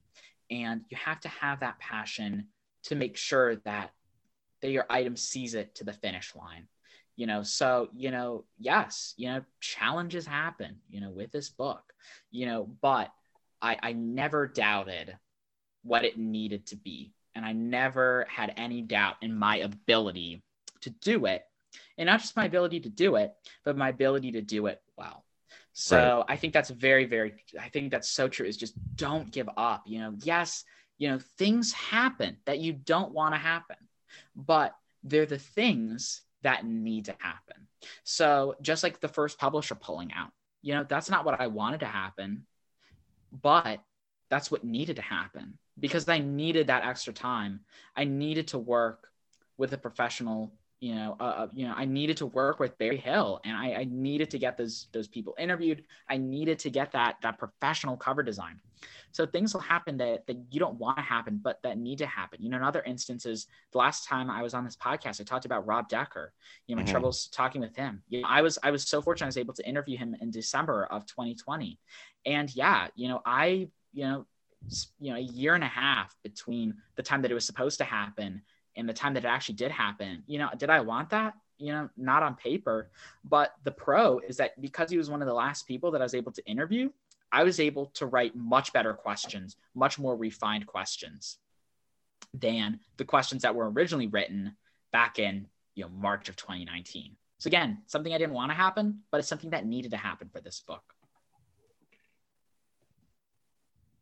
[0.51, 2.47] and you have to have that passion
[2.83, 3.91] to make sure that
[4.61, 6.67] that your item sees it to the finish line.
[7.15, 11.93] You know so you know yes you know challenges happen you know with this book
[12.31, 13.11] you know but
[13.61, 15.17] i i never doubted
[15.83, 17.13] what it needed to be.
[17.35, 20.43] And i never had any doubt in my ability
[20.81, 21.43] to do it.
[21.97, 25.25] And not just my ability to do it but my ability to do it well.
[25.73, 26.33] So right.
[26.33, 29.83] i think that's very very i think that's so true is just don't give up.
[29.85, 30.63] You know yes
[30.97, 33.77] you know things happen that you don't want to happen
[34.35, 37.67] but they're the things that need to happen.
[38.03, 41.81] So just like the first publisher pulling out, you know, that's not what I wanted
[41.81, 42.45] to happen,
[43.31, 43.81] but
[44.29, 47.61] that's what needed to happen because I needed that extra time.
[47.95, 49.07] I needed to work
[49.57, 52.97] with a professional you know, uh, uh, you know, I needed to work with Barry
[52.97, 55.83] Hill, and I, I, needed to get those those people interviewed.
[56.09, 58.61] I needed to get that that professional cover design.
[59.11, 62.05] So things will happen that that you don't want to happen, but that need to
[62.05, 62.41] happen.
[62.41, 65.43] You know, in other instances, the last time I was on this podcast, I talked
[65.43, 66.31] about Rob Decker.
[66.65, 66.91] You know, my mm-hmm.
[66.91, 68.01] troubles talking with him.
[68.07, 70.31] You know, I was I was so fortunate I was able to interview him in
[70.31, 71.77] December of 2020,
[72.25, 74.25] and yeah, you know, I you know,
[74.99, 77.83] you know, a year and a half between the time that it was supposed to
[77.83, 78.41] happen
[78.75, 80.23] and the time that it actually did happen.
[80.27, 81.33] You know, did I want that?
[81.57, 82.89] You know, not on paper.
[83.23, 86.05] But the pro is that because he was one of the last people that I
[86.05, 86.89] was able to interview,
[87.31, 91.37] I was able to write much better questions, much more refined questions
[92.33, 94.55] than the questions that were originally written
[94.91, 97.15] back in, you know, March of 2019.
[97.37, 100.29] So again, something I didn't want to happen, but it's something that needed to happen
[100.31, 100.83] for this book.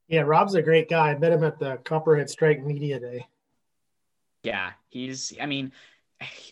[0.07, 1.11] Yeah, Rob's a great guy.
[1.11, 3.27] I met him at the Copperhead Strike Media Day.
[4.43, 5.33] Yeah, he's.
[5.41, 5.73] I mean,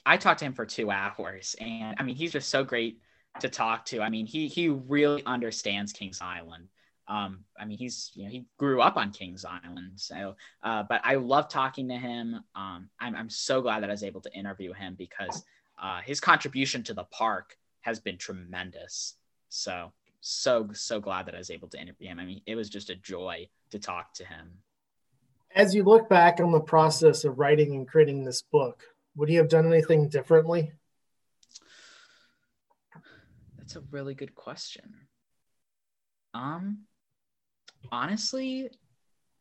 [0.06, 2.99] I talked to him for two hours, and I mean, he's just so great
[3.39, 4.01] to talk to.
[4.01, 6.68] I mean, he he really understands Kings Island.
[7.08, 10.36] Um, I mean, he's you know he grew up on Kings Island, so.
[10.62, 12.43] Uh, but I love talking to him.
[12.56, 15.45] Um, I'm I'm so glad that I was able to interview him because
[15.82, 19.16] uh, his contribution to the park has been tremendous.
[19.49, 19.93] So
[20.28, 22.19] so so glad that I was able to interview him.
[22.19, 24.63] I mean, it was just a joy to talk to him
[25.55, 28.84] As you look back on the process of writing and creating this book,
[29.15, 30.71] would you have done anything differently?
[33.57, 34.95] That's a really good question.
[36.34, 36.80] Um,
[37.91, 38.69] honestly,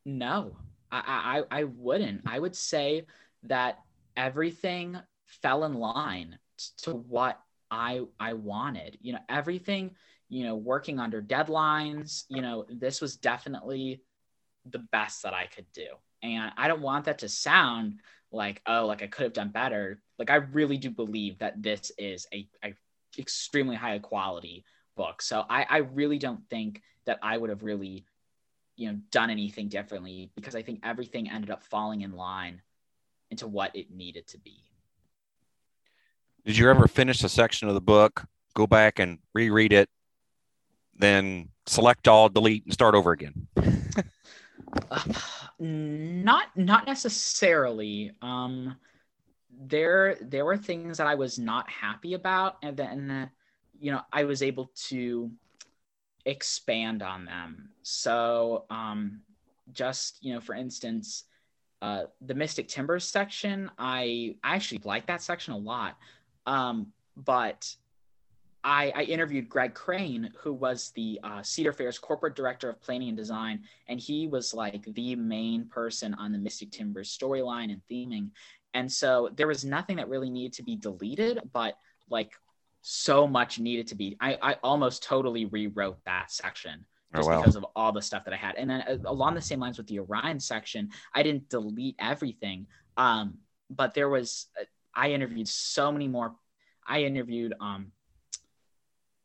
[0.05, 0.57] no,
[0.91, 2.21] I, I, I wouldn't.
[2.25, 3.05] I would say
[3.43, 3.79] that
[4.15, 6.39] everything fell in line
[6.83, 8.97] to what I, I wanted.
[9.01, 9.95] You know, everything.
[10.35, 12.25] You know, working under deadlines.
[12.27, 14.01] You know, this was definitely
[14.69, 15.87] the best that I could do,
[16.21, 17.99] and I don't want that to sound
[18.31, 20.01] like oh, like I could have done better.
[20.19, 22.73] Like I really do believe that this is a, a
[23.17, 24.65] extremely high quality
[24.95, 25.21] book.
[25.21, 28.05] So I, I really don't think that I would have really,
[28.75, 32.61] you know, done anything differently because I think everything ended up falling in line
[33.31, 34.63] into what it needed to be.
[36.45, 39.89] Did you ever finish a section of the book, go back and reread it,
[40.97, 43.47] then select all, delete, and start over again?
[44.91, 45.03] uh,
[45.59, 48.11] not not necessarily.
[48.21, 48.75] Um,
[49.57, 53.29] there there were things that I was not happy about, and then
[53.79, 55.31] you know I was able to
[56.25, 57.69] expand on them.
[57.83, 59.21] So um,
[59.71, 61.23] just you know, for instance,
[61.81, 65.97] uh, the Mystic Timbers section, I I actually like that section a lot,
[66.45, 67.75] um, but
[68.65, 73.09] I, I, interviewed Greg Crane, who was the uh, Cedar Fair's corporate director of planning
[73.09, 77.81] and design, and he was like the main person on the Mystic Timbers storyline and
[77.89, 78.31] theming.
[78.73, 81.77] And so there was nothing that really needed to be deleted, but
[82.09, 82.31] like
[82.81, 84.17] so much needed to be.
[84.19, 87.41] I, I almost totally rewrote that section oh, just oh, wow.
[87.41, 88.55] because of all the stuff that I had.
[88.55, 92.65] And then uh, along the same lines with the Orion section, I didn't delete everything.
[92.97, 93.37] Um,
[93.69, 96.33] but there was, uh, I interviewed so many more.
[96.87, 97.91] I interviewed, um,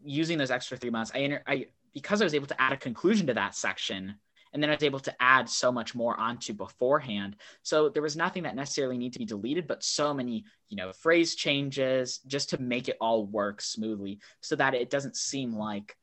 [0.04, 2.76] using those extra three months, I, inter- I, because I was able to add a
[2.76, 4.14] conclusion to that section,
[4.52, 7.36] and then I was able to add so much more onto beforehand.
[7.62, 10.92] So there was nothing that necessarily needed to be deleted, but so many, you know,
[10.92, 15.96] phrase changes just to make it all work smoothly so that it doesn't seem like,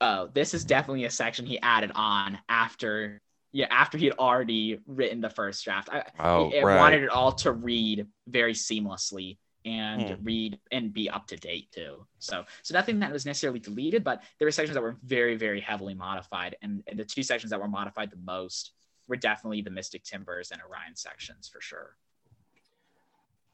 [0.00, 3.20] oh, this is definitely a section he added on after
[3.50, 5.88] yeah, after he had already written the first draft.
[5.90, 6.76] I, oh, I, right.
[6.76, 9.38] wanted it all to read very seamlessly
[9.68, 10.24] and hmm.
[10.24, 12.06] read and be up to date too.
[12.18, 15.60] So, so nothing that was necessarily deleted, but there were sections that were very, very
[15.60, 18.72] heavily modified, and, and the two sections that were modified the most
[19.06, 21.96] were definitely the Mystic Timbers and Orion sections for sure.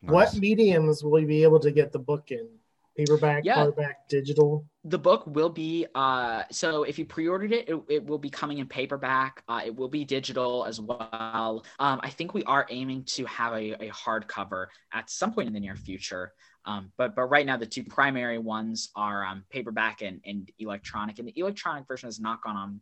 [0.02, 0.12] Nice.
[0.12, 2.48] What mediums will you be able to get the book in?
[2.97, 3.57] Paperback, yeah.
[3.57, 4.66] hardback, digital?
[4.84, 8.59] The book will be uh, so if you pre-ordered it, it, it will be coming
[8.59, 9.42] in paperback.
[9.49, 11.64] Uh, it will be digital as well.
[11.78, 15.55] Um, I think we are aiming to have a, a hardcover at some point in
[15.55, 16.32] the near future.
[16.66, 21.18] Um, but but right now the two primary ones are um, paperback and, and electronic,
[21.18, 22.80] and the electronic version has not gone on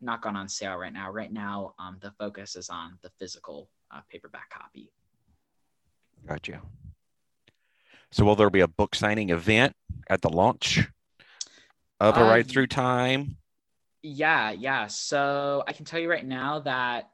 [0.00, 1.10] not gone on sale right now.
[1.10, 4.92] Right now, um, the focus is on the physical uh, paperback copy.
[6.26, 6.62] Gotcha.
[8.12, 9.74] So will there be a book signing event
[10.08, 10.88] at the launch
[12.00, 13.36] of a um, ride through time?
[14.02, 14.86] Yeah, yeah.
[14.86, 17.10] So I can tell you right now that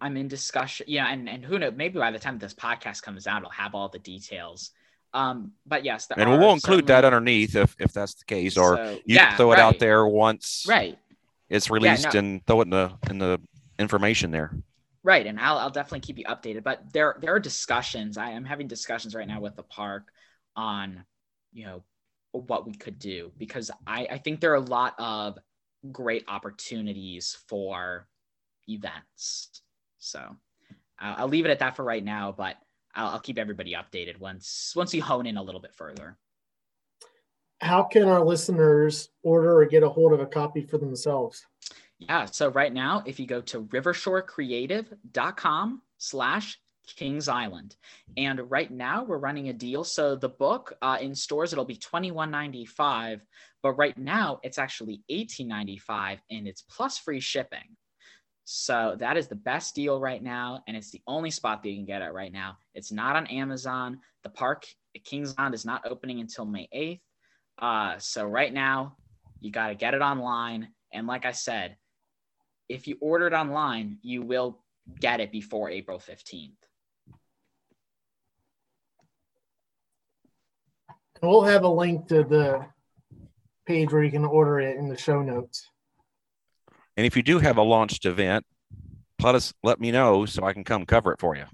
[0.00, 0.86] I'm in discussion.
[0.88, 3.74] Yeah, and, and who knows, maybe by the time this podcast comes out, I'll have
[3.74, 4.70] all the details.
[5.14, 8.76] Um, but yes, and we will include that underneath if if that's the case, or
[8.76, 9.62] so, you yeah, can throw it right.
[9.62, 10.98] out there once right
[11.48, 12.18] it's released yeah, no.
[12.18, 13.40] and throw it in the in the
[13.78, 14.52] information there.
[15.06, 16.64] Right, and I'll, I'll definitely keep you updated.
[16.64, 18.18] But there there are discussions.
[18.18, 20.08] I am having discussions right now with the park
[20.56, 21.04] on,
[21.52, 21.84] you know,
[22.32, 25.38] what we could do because I, I think there are a lot of
[25.92, 28.08] great opportunities for
[28.68, 29.62] events.
[29.98, 30.34] So
[30.98, 32.56] I'll leave it at that for right now, but
[32.92, 36.18] I'll, I'll keep everybody updated once once we hone in a little bit further.
[37.60, 41.46] How can our listeners order or get a hold of a copy for themselves?
[41.98, 42.26] Yeah.
[42.26, 47.76] So right now, if you go to rivershorecreative.com slash Kings Island.
[48.16, 49.84] And right now we're running a deal.
[49.84, 53.20] So the book uh, in stores, it'll be $21.95,
[53.62, 57.76] but right now it's actually $18.95 and it's plus free shipping.
[58.44, 60.62] So that is the best deal right now.
[60.68, 62.58] And it's the only spot that you can get it right now.
[62.74, 63.98] It's not on Amazon.
[64.22, 67.00] The park at Kings Island is not opening until May 8th.
[67.58, 68.96] Uh, so right now
[69.40, 70.68] you got to get it online.
[70.92, 71.76] And like I said,
[72.68, 74.58] if you order it online, you will
[75.00, 76.52] get it before April 15th.
[81.22, 82.66] We'll have a link to the
[83.66, 85.68] page where you can order it in the show notes.
[86.96, 88.44] And if you do have a launched event,
[89.22, 91.44] let us let me know so I can come cover it for you.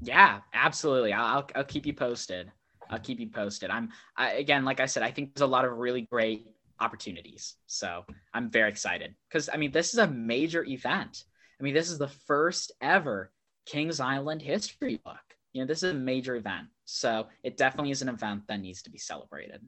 [0.00, 1.12] Yeah, absolutely.
[1.12, 2.50] I'll I'll keep you posted.
[2.90, 3.70] I'll keep you posted.
[3.70, 6.46] I'm I, again, like I said, I think there's a lot of really great
[6.80, 7.56] opportunities.
[7.66, 8.04] So
[8.34, 11.24] I'm very excited because I mean, this is a major event.
[11.60, 13.30] I mean, this is the first ever
[13.66, 15.16] Kings Island history book.
[15.52, 16.68] You know, this is a major event.
[16.84, 19.60] So it definitely is an event that needs to be celebrated.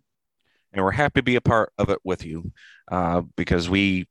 [0.72, 2.52] And we're happy to be a part of it with you
[2.90, 4.06] uh, because we,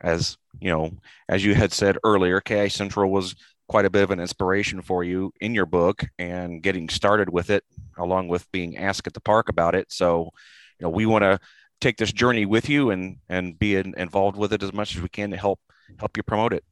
[0.00, 0.92] as you know,
[1.28, 3.34] as you had said earlier, KI Central was
[3.68, 7.50] quite a bit of an inspiration for you in your book and getting started with
[7.50, 7.64] it,
[7.98, 9.90] along with being asked at the park about it.
[9.90, 10.30] So,
[10.78, 11.40] you know, we want to
[11.80, 15.02] take this journey with you and and be in, involved with it as much as
[15.02, 15.60] we can to help
[15.98, 16.64] help you promote it.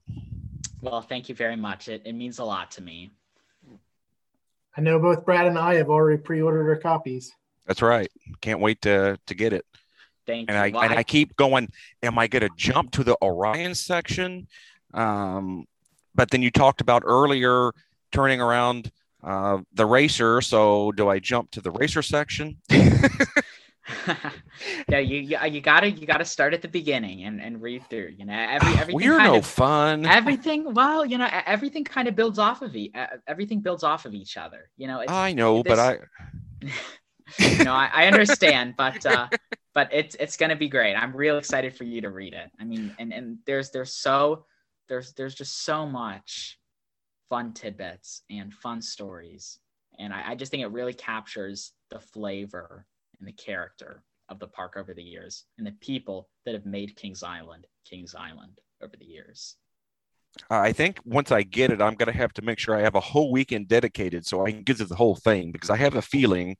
[0.81, 1.89] Well, thank you very much.
[1.89, 3.11] It, it means a lot to me.
[4.77, 7.33] I know both Brad and I have already pre-ordered our copies.
[7.67, 8.11] That's right.
[8.41, 9.65] Can't wait to to get it.
[10.27, 10.63] Thank and you.
[10.63, 11.69] I Well, and I- I keep going.
[12.03, 14.49] Am I going to jump to the Orion section?
[14.93, 15.67] Um,
[16.15, 17.73] but then you talked about earlier
[18.13, 18.91] turning around
[19.23, 20.41] uh, the racer.
[20.41, 22.59] So do I jump to the racer section?
[24.89, 28.15] yeah, you, you you gotta you gotta start at the beginning and, and read through.
[28.17, 30.07] You know, every everything We're no of, fun.
[30.07, 30.73] everything.
[30.73, 34.15] Well, you know, everything kind of builds off of e- uh, everything builds off of
[34.15, 34.71] each other.
[34.77, 35.99] You know, I know, but I
[37.39, 39.29] you know, I, I understand, but uh,
[39.75, 40.95] but it's it's gonna be great.
[40.95, 42.51] I'm real excited for you to read it.
[42.59, 44.47] I mean, and and there's there's so
[44.89, 46.59] there's there's just so much
[47.29, 49.59] fun tidbits and fun stories,
[49.99, 52.87] and I, I just think it really captures the flavor
[53.25, 56.97] and the character of the park over the years and the people that have made
[56.97, 59.57] Kings Island Kings Island over the years.
[60.51, 62.97] I think once I get it, I'm going to have to make sure I have
[62.97, 65.95] a whole weekend dedicated so I can get to the whole thing because I have
[65.95, 66.57] a feeling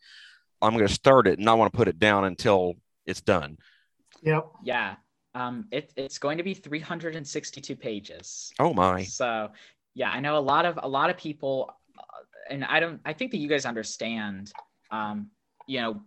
[0.63, 3.59] I'm going to start it and not want to put it down until it's done.
[4.23, 4.47] Yep.
[4.63, 4.95] Yeah,
[5.35, 8.53] um, it, it's going to be 362 pages.
[8.59, 9.03] Oh my!
[9.03, 9.51] So
[9.95, 12.03] yeah, I know a lot of a lot of people, uh,
[12.49, 13.01] and I don't.
[13.05, 14.53] I think that you guys understand,
[14.93, 15.31] um,
[15.67, 16.01] you know,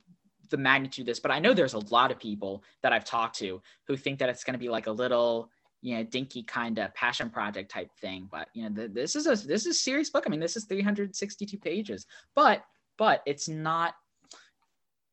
[0.50, 1.20] the magnitude of this.
[1.20, 4.30] But I know there's a lot of people that I've talked to who think that
[4.30, 7.90] it's going to be like a little, you know, dinky kind of passion project type
[8.00, 8.28] thing.
[8.32, 10.24] But you know, th- this is a this is a serious book.
[10.26, 12.64] I mean, this is 362 pages, but
[12.98, 13.94] but it's not.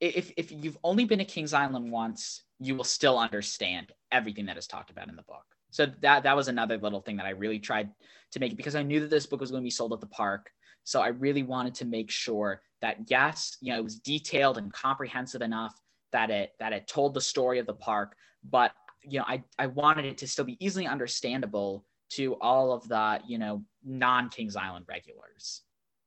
[0.00, 4.58] If if you've only been to Kings Island once, you will still understand everything that
[4.58, 5.44] is talked about in the book.
[5.70, 7.90] So that that was another little thing that I really tried
[8.32, 10.06] to make because I knew that this book was going to be sold at the
[10.06, 10.50] park.
[10.84, 14.70] So I really wanted to make sure that yes, you know, it was detailed and
[14.70, 15.74] comprehensive enough
[16.12, 18.14] that it that it told the story of the park,
[18.50, 18.72] but
[19.02, 23.20] you know, I I wanted it to still be easily understandable to all of the,
[23.26, 25.62] you know, non Kings Island regulars.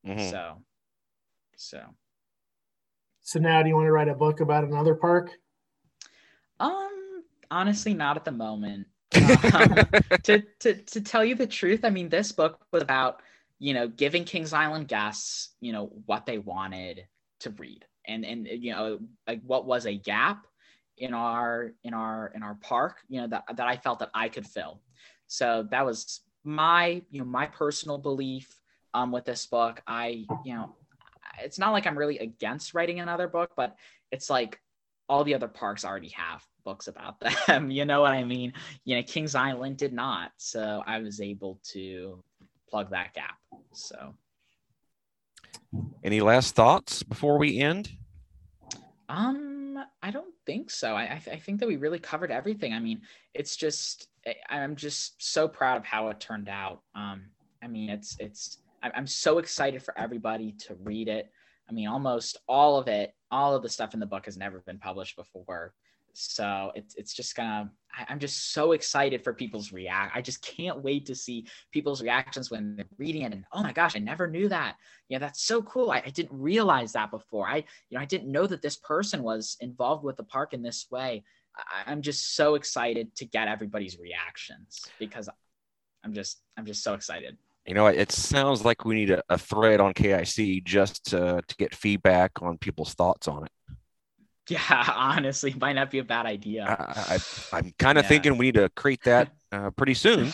[0.05, 0.29] Mhm.
[0.29, 0.61] So
[1.55, 1.81] so
[3.21, 5.31] So now, do you want to write a book about another park?
[6.59, 8.87] Um, honestly, not at the moment.
[9.53, 9.75] Um,
[10.23, 13.21] to, to to tell you the truth, I mean, this book was about
[13.59, 17.05] you know giving Kings Island guests you know what they wanted
[17.41, 20.45] to read, and and you know like what was a gap
[20.97, 24.29] in our in our in our park, you know that that I felt that I
[24.29, 24.81] could fill.
[25.27, 28.59] So that was my you know my personal belief
[28.93, 29.81] um with this book.
[29.87, 30.75] I you know
[31.39, 33.75] it's not like I'm really against writing another book, but
[34.11, 34.59] it's like
[35.09, 37.71] all the other parks already have books about them.
[37.71, 38.53] you know what I mean?
[38.85, 40.31] You know, Kings Island did not.
[40.37, 42.23] So I was able to
[42.69, 43.37] plug that gap.
[43.73, 44.13] So
[46.03, 47.89] Any last thoughts before we end?
[49.09, 50.95] um I don't think so.
[50.95, 52.73] I I, th- I think that we really covered everything.
[52.73, 53.01] I mean,
[53.33, 56.81] it's just I- I'm just so proud of how it turned out.
[56.95, 57.27] Um
[57.63, 61.31] I mean, it's it's I'm so excited for everybody to read it.
[61.69, 64.59] I mean, almost all of it, all of the stuff in the book has never
[64.61, 65.73] been published before.
[66.19, 67.69] So it's it's just gonna.
[67.93, 70.15] I, I'm just so excited for people's react.
[70.15, 73.33] I just can't wait to see people's reactions when they're reading it.
[73.33, 74.77] And oh my gosh, I never knew that.
[75.09, 75.91] Yeah, that's so cool.
[75.91, 77.47] I, I didn't realize that before.
[77.47, 80.63] I you know I didn't know that this person was involved with the park in
[80.63, 81.23] this way.
[81.55, 85.29] I, I'm just so excited to get everybody's reactions because
[86.03, 87.37] I'm just I'm just so excited.
[87.67, 91.55] You know, it sounds like we need a, a thread on KIC just to, to
[91.57, 93.51] get feedback on people's thoughts on it.
[94.49, 94.59] Yeah,
[94.95, 96.65] honestly, might not be a bad idea.
[96.65, 97.19] I,
[97.51, 98.07] I, I'm kind of Yeah.
[98.07, 100.33] thinking we need to create that uh, pretty soon,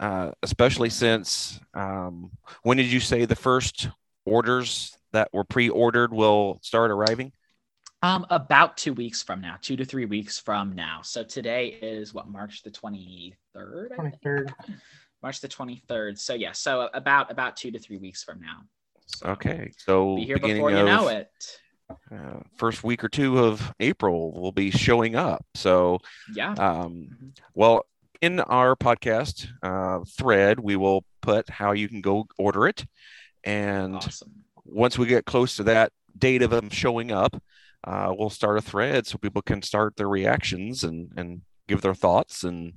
[0.00, 2.30] uh, especially since um,
[2.62, 3.88] when did you say the first
[4.24, 7.32] orders that were pre-ordered will start arriving?
[8.00, 11.00] Um, about two weeks from now, two to three weeks from now.
[11.02, 13.92] So today is what March the twenty third.
[13.96, 14.54] Twenty third.
[15.22, 16.18] March the twenty third.
[16.18, 18.60] So yeah, so about about two to three weeks from now.
[19.06, 21.28] So Okay, so be here beginning before you know it.
[22.10, 25.44] Uh, first week or two of April will be showing up.
[25.54, 25.98] So,
[26.34, 26.52] Yeah.
[26.52, 27.38] um, Mhm.
[27.54, 27.86] well,
[28.20, 32.84] in our podcast uh, thread, we will put how you can go order it,
[33.44, 34.44] and Awesome.
[34.64, 37.40] once we get close to that date of them showing up,
[37.84, 41.94] uh, we'll start a thread so people can start their reactions and and give their
[41.94, 42.72] thoughts and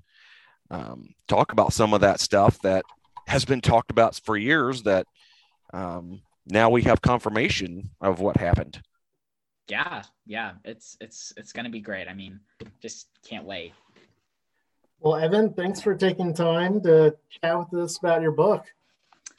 [0.70, 2.86] um, talk about some of that stuff that
[3.28, 5.08] has been talked about for years that
[5.74, 8.82] um, now we have confirmation of what happened.
[9.72, 12.10] Yeah, yeah, it's it's it's gonna be great.
[12.10, 12.42] I mean,
[12.82, 13.72] just can't wait.
[15.00, 18.66] Well, Evan, thanks for taking time to chat with us about your book.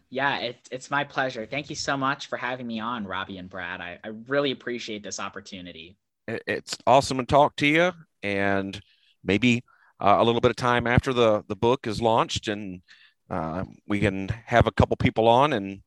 [0.08, 1.44] Yeah, it, it's my pleasure.
[1.44, 3.82] Thank you so much for having me on, Robbie and Brad.
[3.82, 5.98] I, I really appreciate this opportunity.
[6.26, 8.80] It's awesome to talk to you, and
[9.22, 9.62] maybe
[10.00, 12.80] uh, a little bit of time after the the book is launched, and
[13.28, 15.82] uh, we can have a couple people on and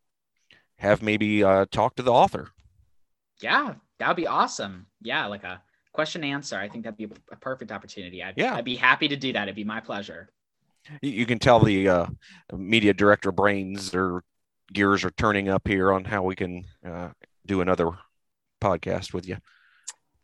[0.77, 2.49] have maybe uh, talk to the author.
[3.41, 4.87] Yeah, that would be awesome.
[5.01, 5.61] Yeah, like a
[5.93, 6.57] question answer.
[6.57, 8.21] I think that'd be a perfect opportunity.
[8.23, 8.55] I'd, yeah.
[8.55, 9.43] I'd be happy to do that.
[9.43, 10.29] It'd be my pleasure.
[11.01, 12.05] You can tell the uh,
[12.55, 14.23] media director brains or
[14.71, 17.09] gears are turning up here on how we can uh,
[17.45, 17.89] do another
[18.61, 19.37] podcast with you.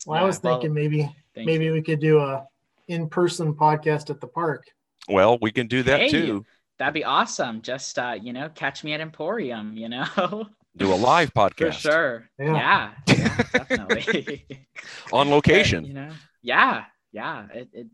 [0.06, 1.74] Well, yeah, I was thinking well, maybe maybe you.
[1.74, 2.46] we could do a
[2.88, 4.66] in-person podcast at the park.
[5.08, 6.46] Well, we can do that hey, too.
[6.78, 7.62] That'd be awesome.
[7.62, 10.48] Just uh, you know, catch me at Emporium, you know.
[10.76, 11.76] do a live podcast.
[11.76, 12.30] For sure.
[12.40, 14.46] Yeah, yeah, yeah definitely.
[15.14, 15.86] On location.
[15.86, 16.12] you know,
[16.42, 17.48] yeah, yeah.
[17.54, 17.88] It, it,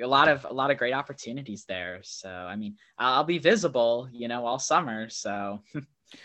[0.00, 1.98] a lot of a lot of great opportunities there.
[2.02, 5.08] So I mean, I'll be visible, you know, all summer.
[5.08, 5.62] So.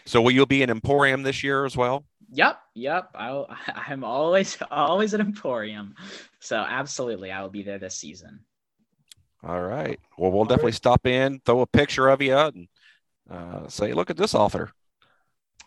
[0.06, 2.06] so will you be in Emporium this year as well?
[2.32, 3.10] Yep, yep.
[3.16, 3.45] I
[3.76, 5.95] I'm always always at Emporium.
[6.39, 8.41] So absolutely, I will be there this season.
[9.43, 9.99] All right.
[10.18, 12.68] Well, we'll definitely stop in, throw a picture of you, and
[13.30, 14.72] uh, say, "Look at this author."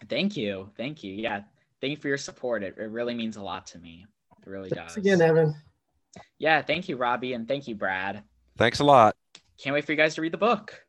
[0.09, 0.70] Thank you.
[0.76, 1.14] Thank you.
[1.14, 1.42] Yeah.
[1.80, 2.62] Thank you for your support.
[2.62, 4.07] It, it really means a lot to me.
[4.40, 4.97] It really Thanks does.
[5.05, 5.55] again, Evan.
[6.38, 6.62] Yeah.
[6.62, 7.34] Thank you, Robbie.
[7.34, 8.22] And thank you, Brad.
[8.57, 9.16] Thanks a lot.
[9.62, 10.86] Can't wait for you guys to read the book.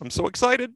[0.00, 0.74] I'm so excited.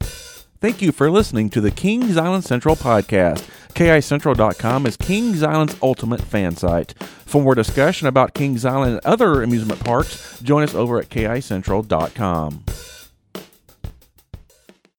[0.00, 3.48] Thank you for listening to the Kings Island Central podcast.
[3.74, 6.94] KICentral.com is Kings Island's ultimate fan site.
[7.02, 12.64] For more discussion about Kings Island and other amusement parks, join us over at KICentral.com.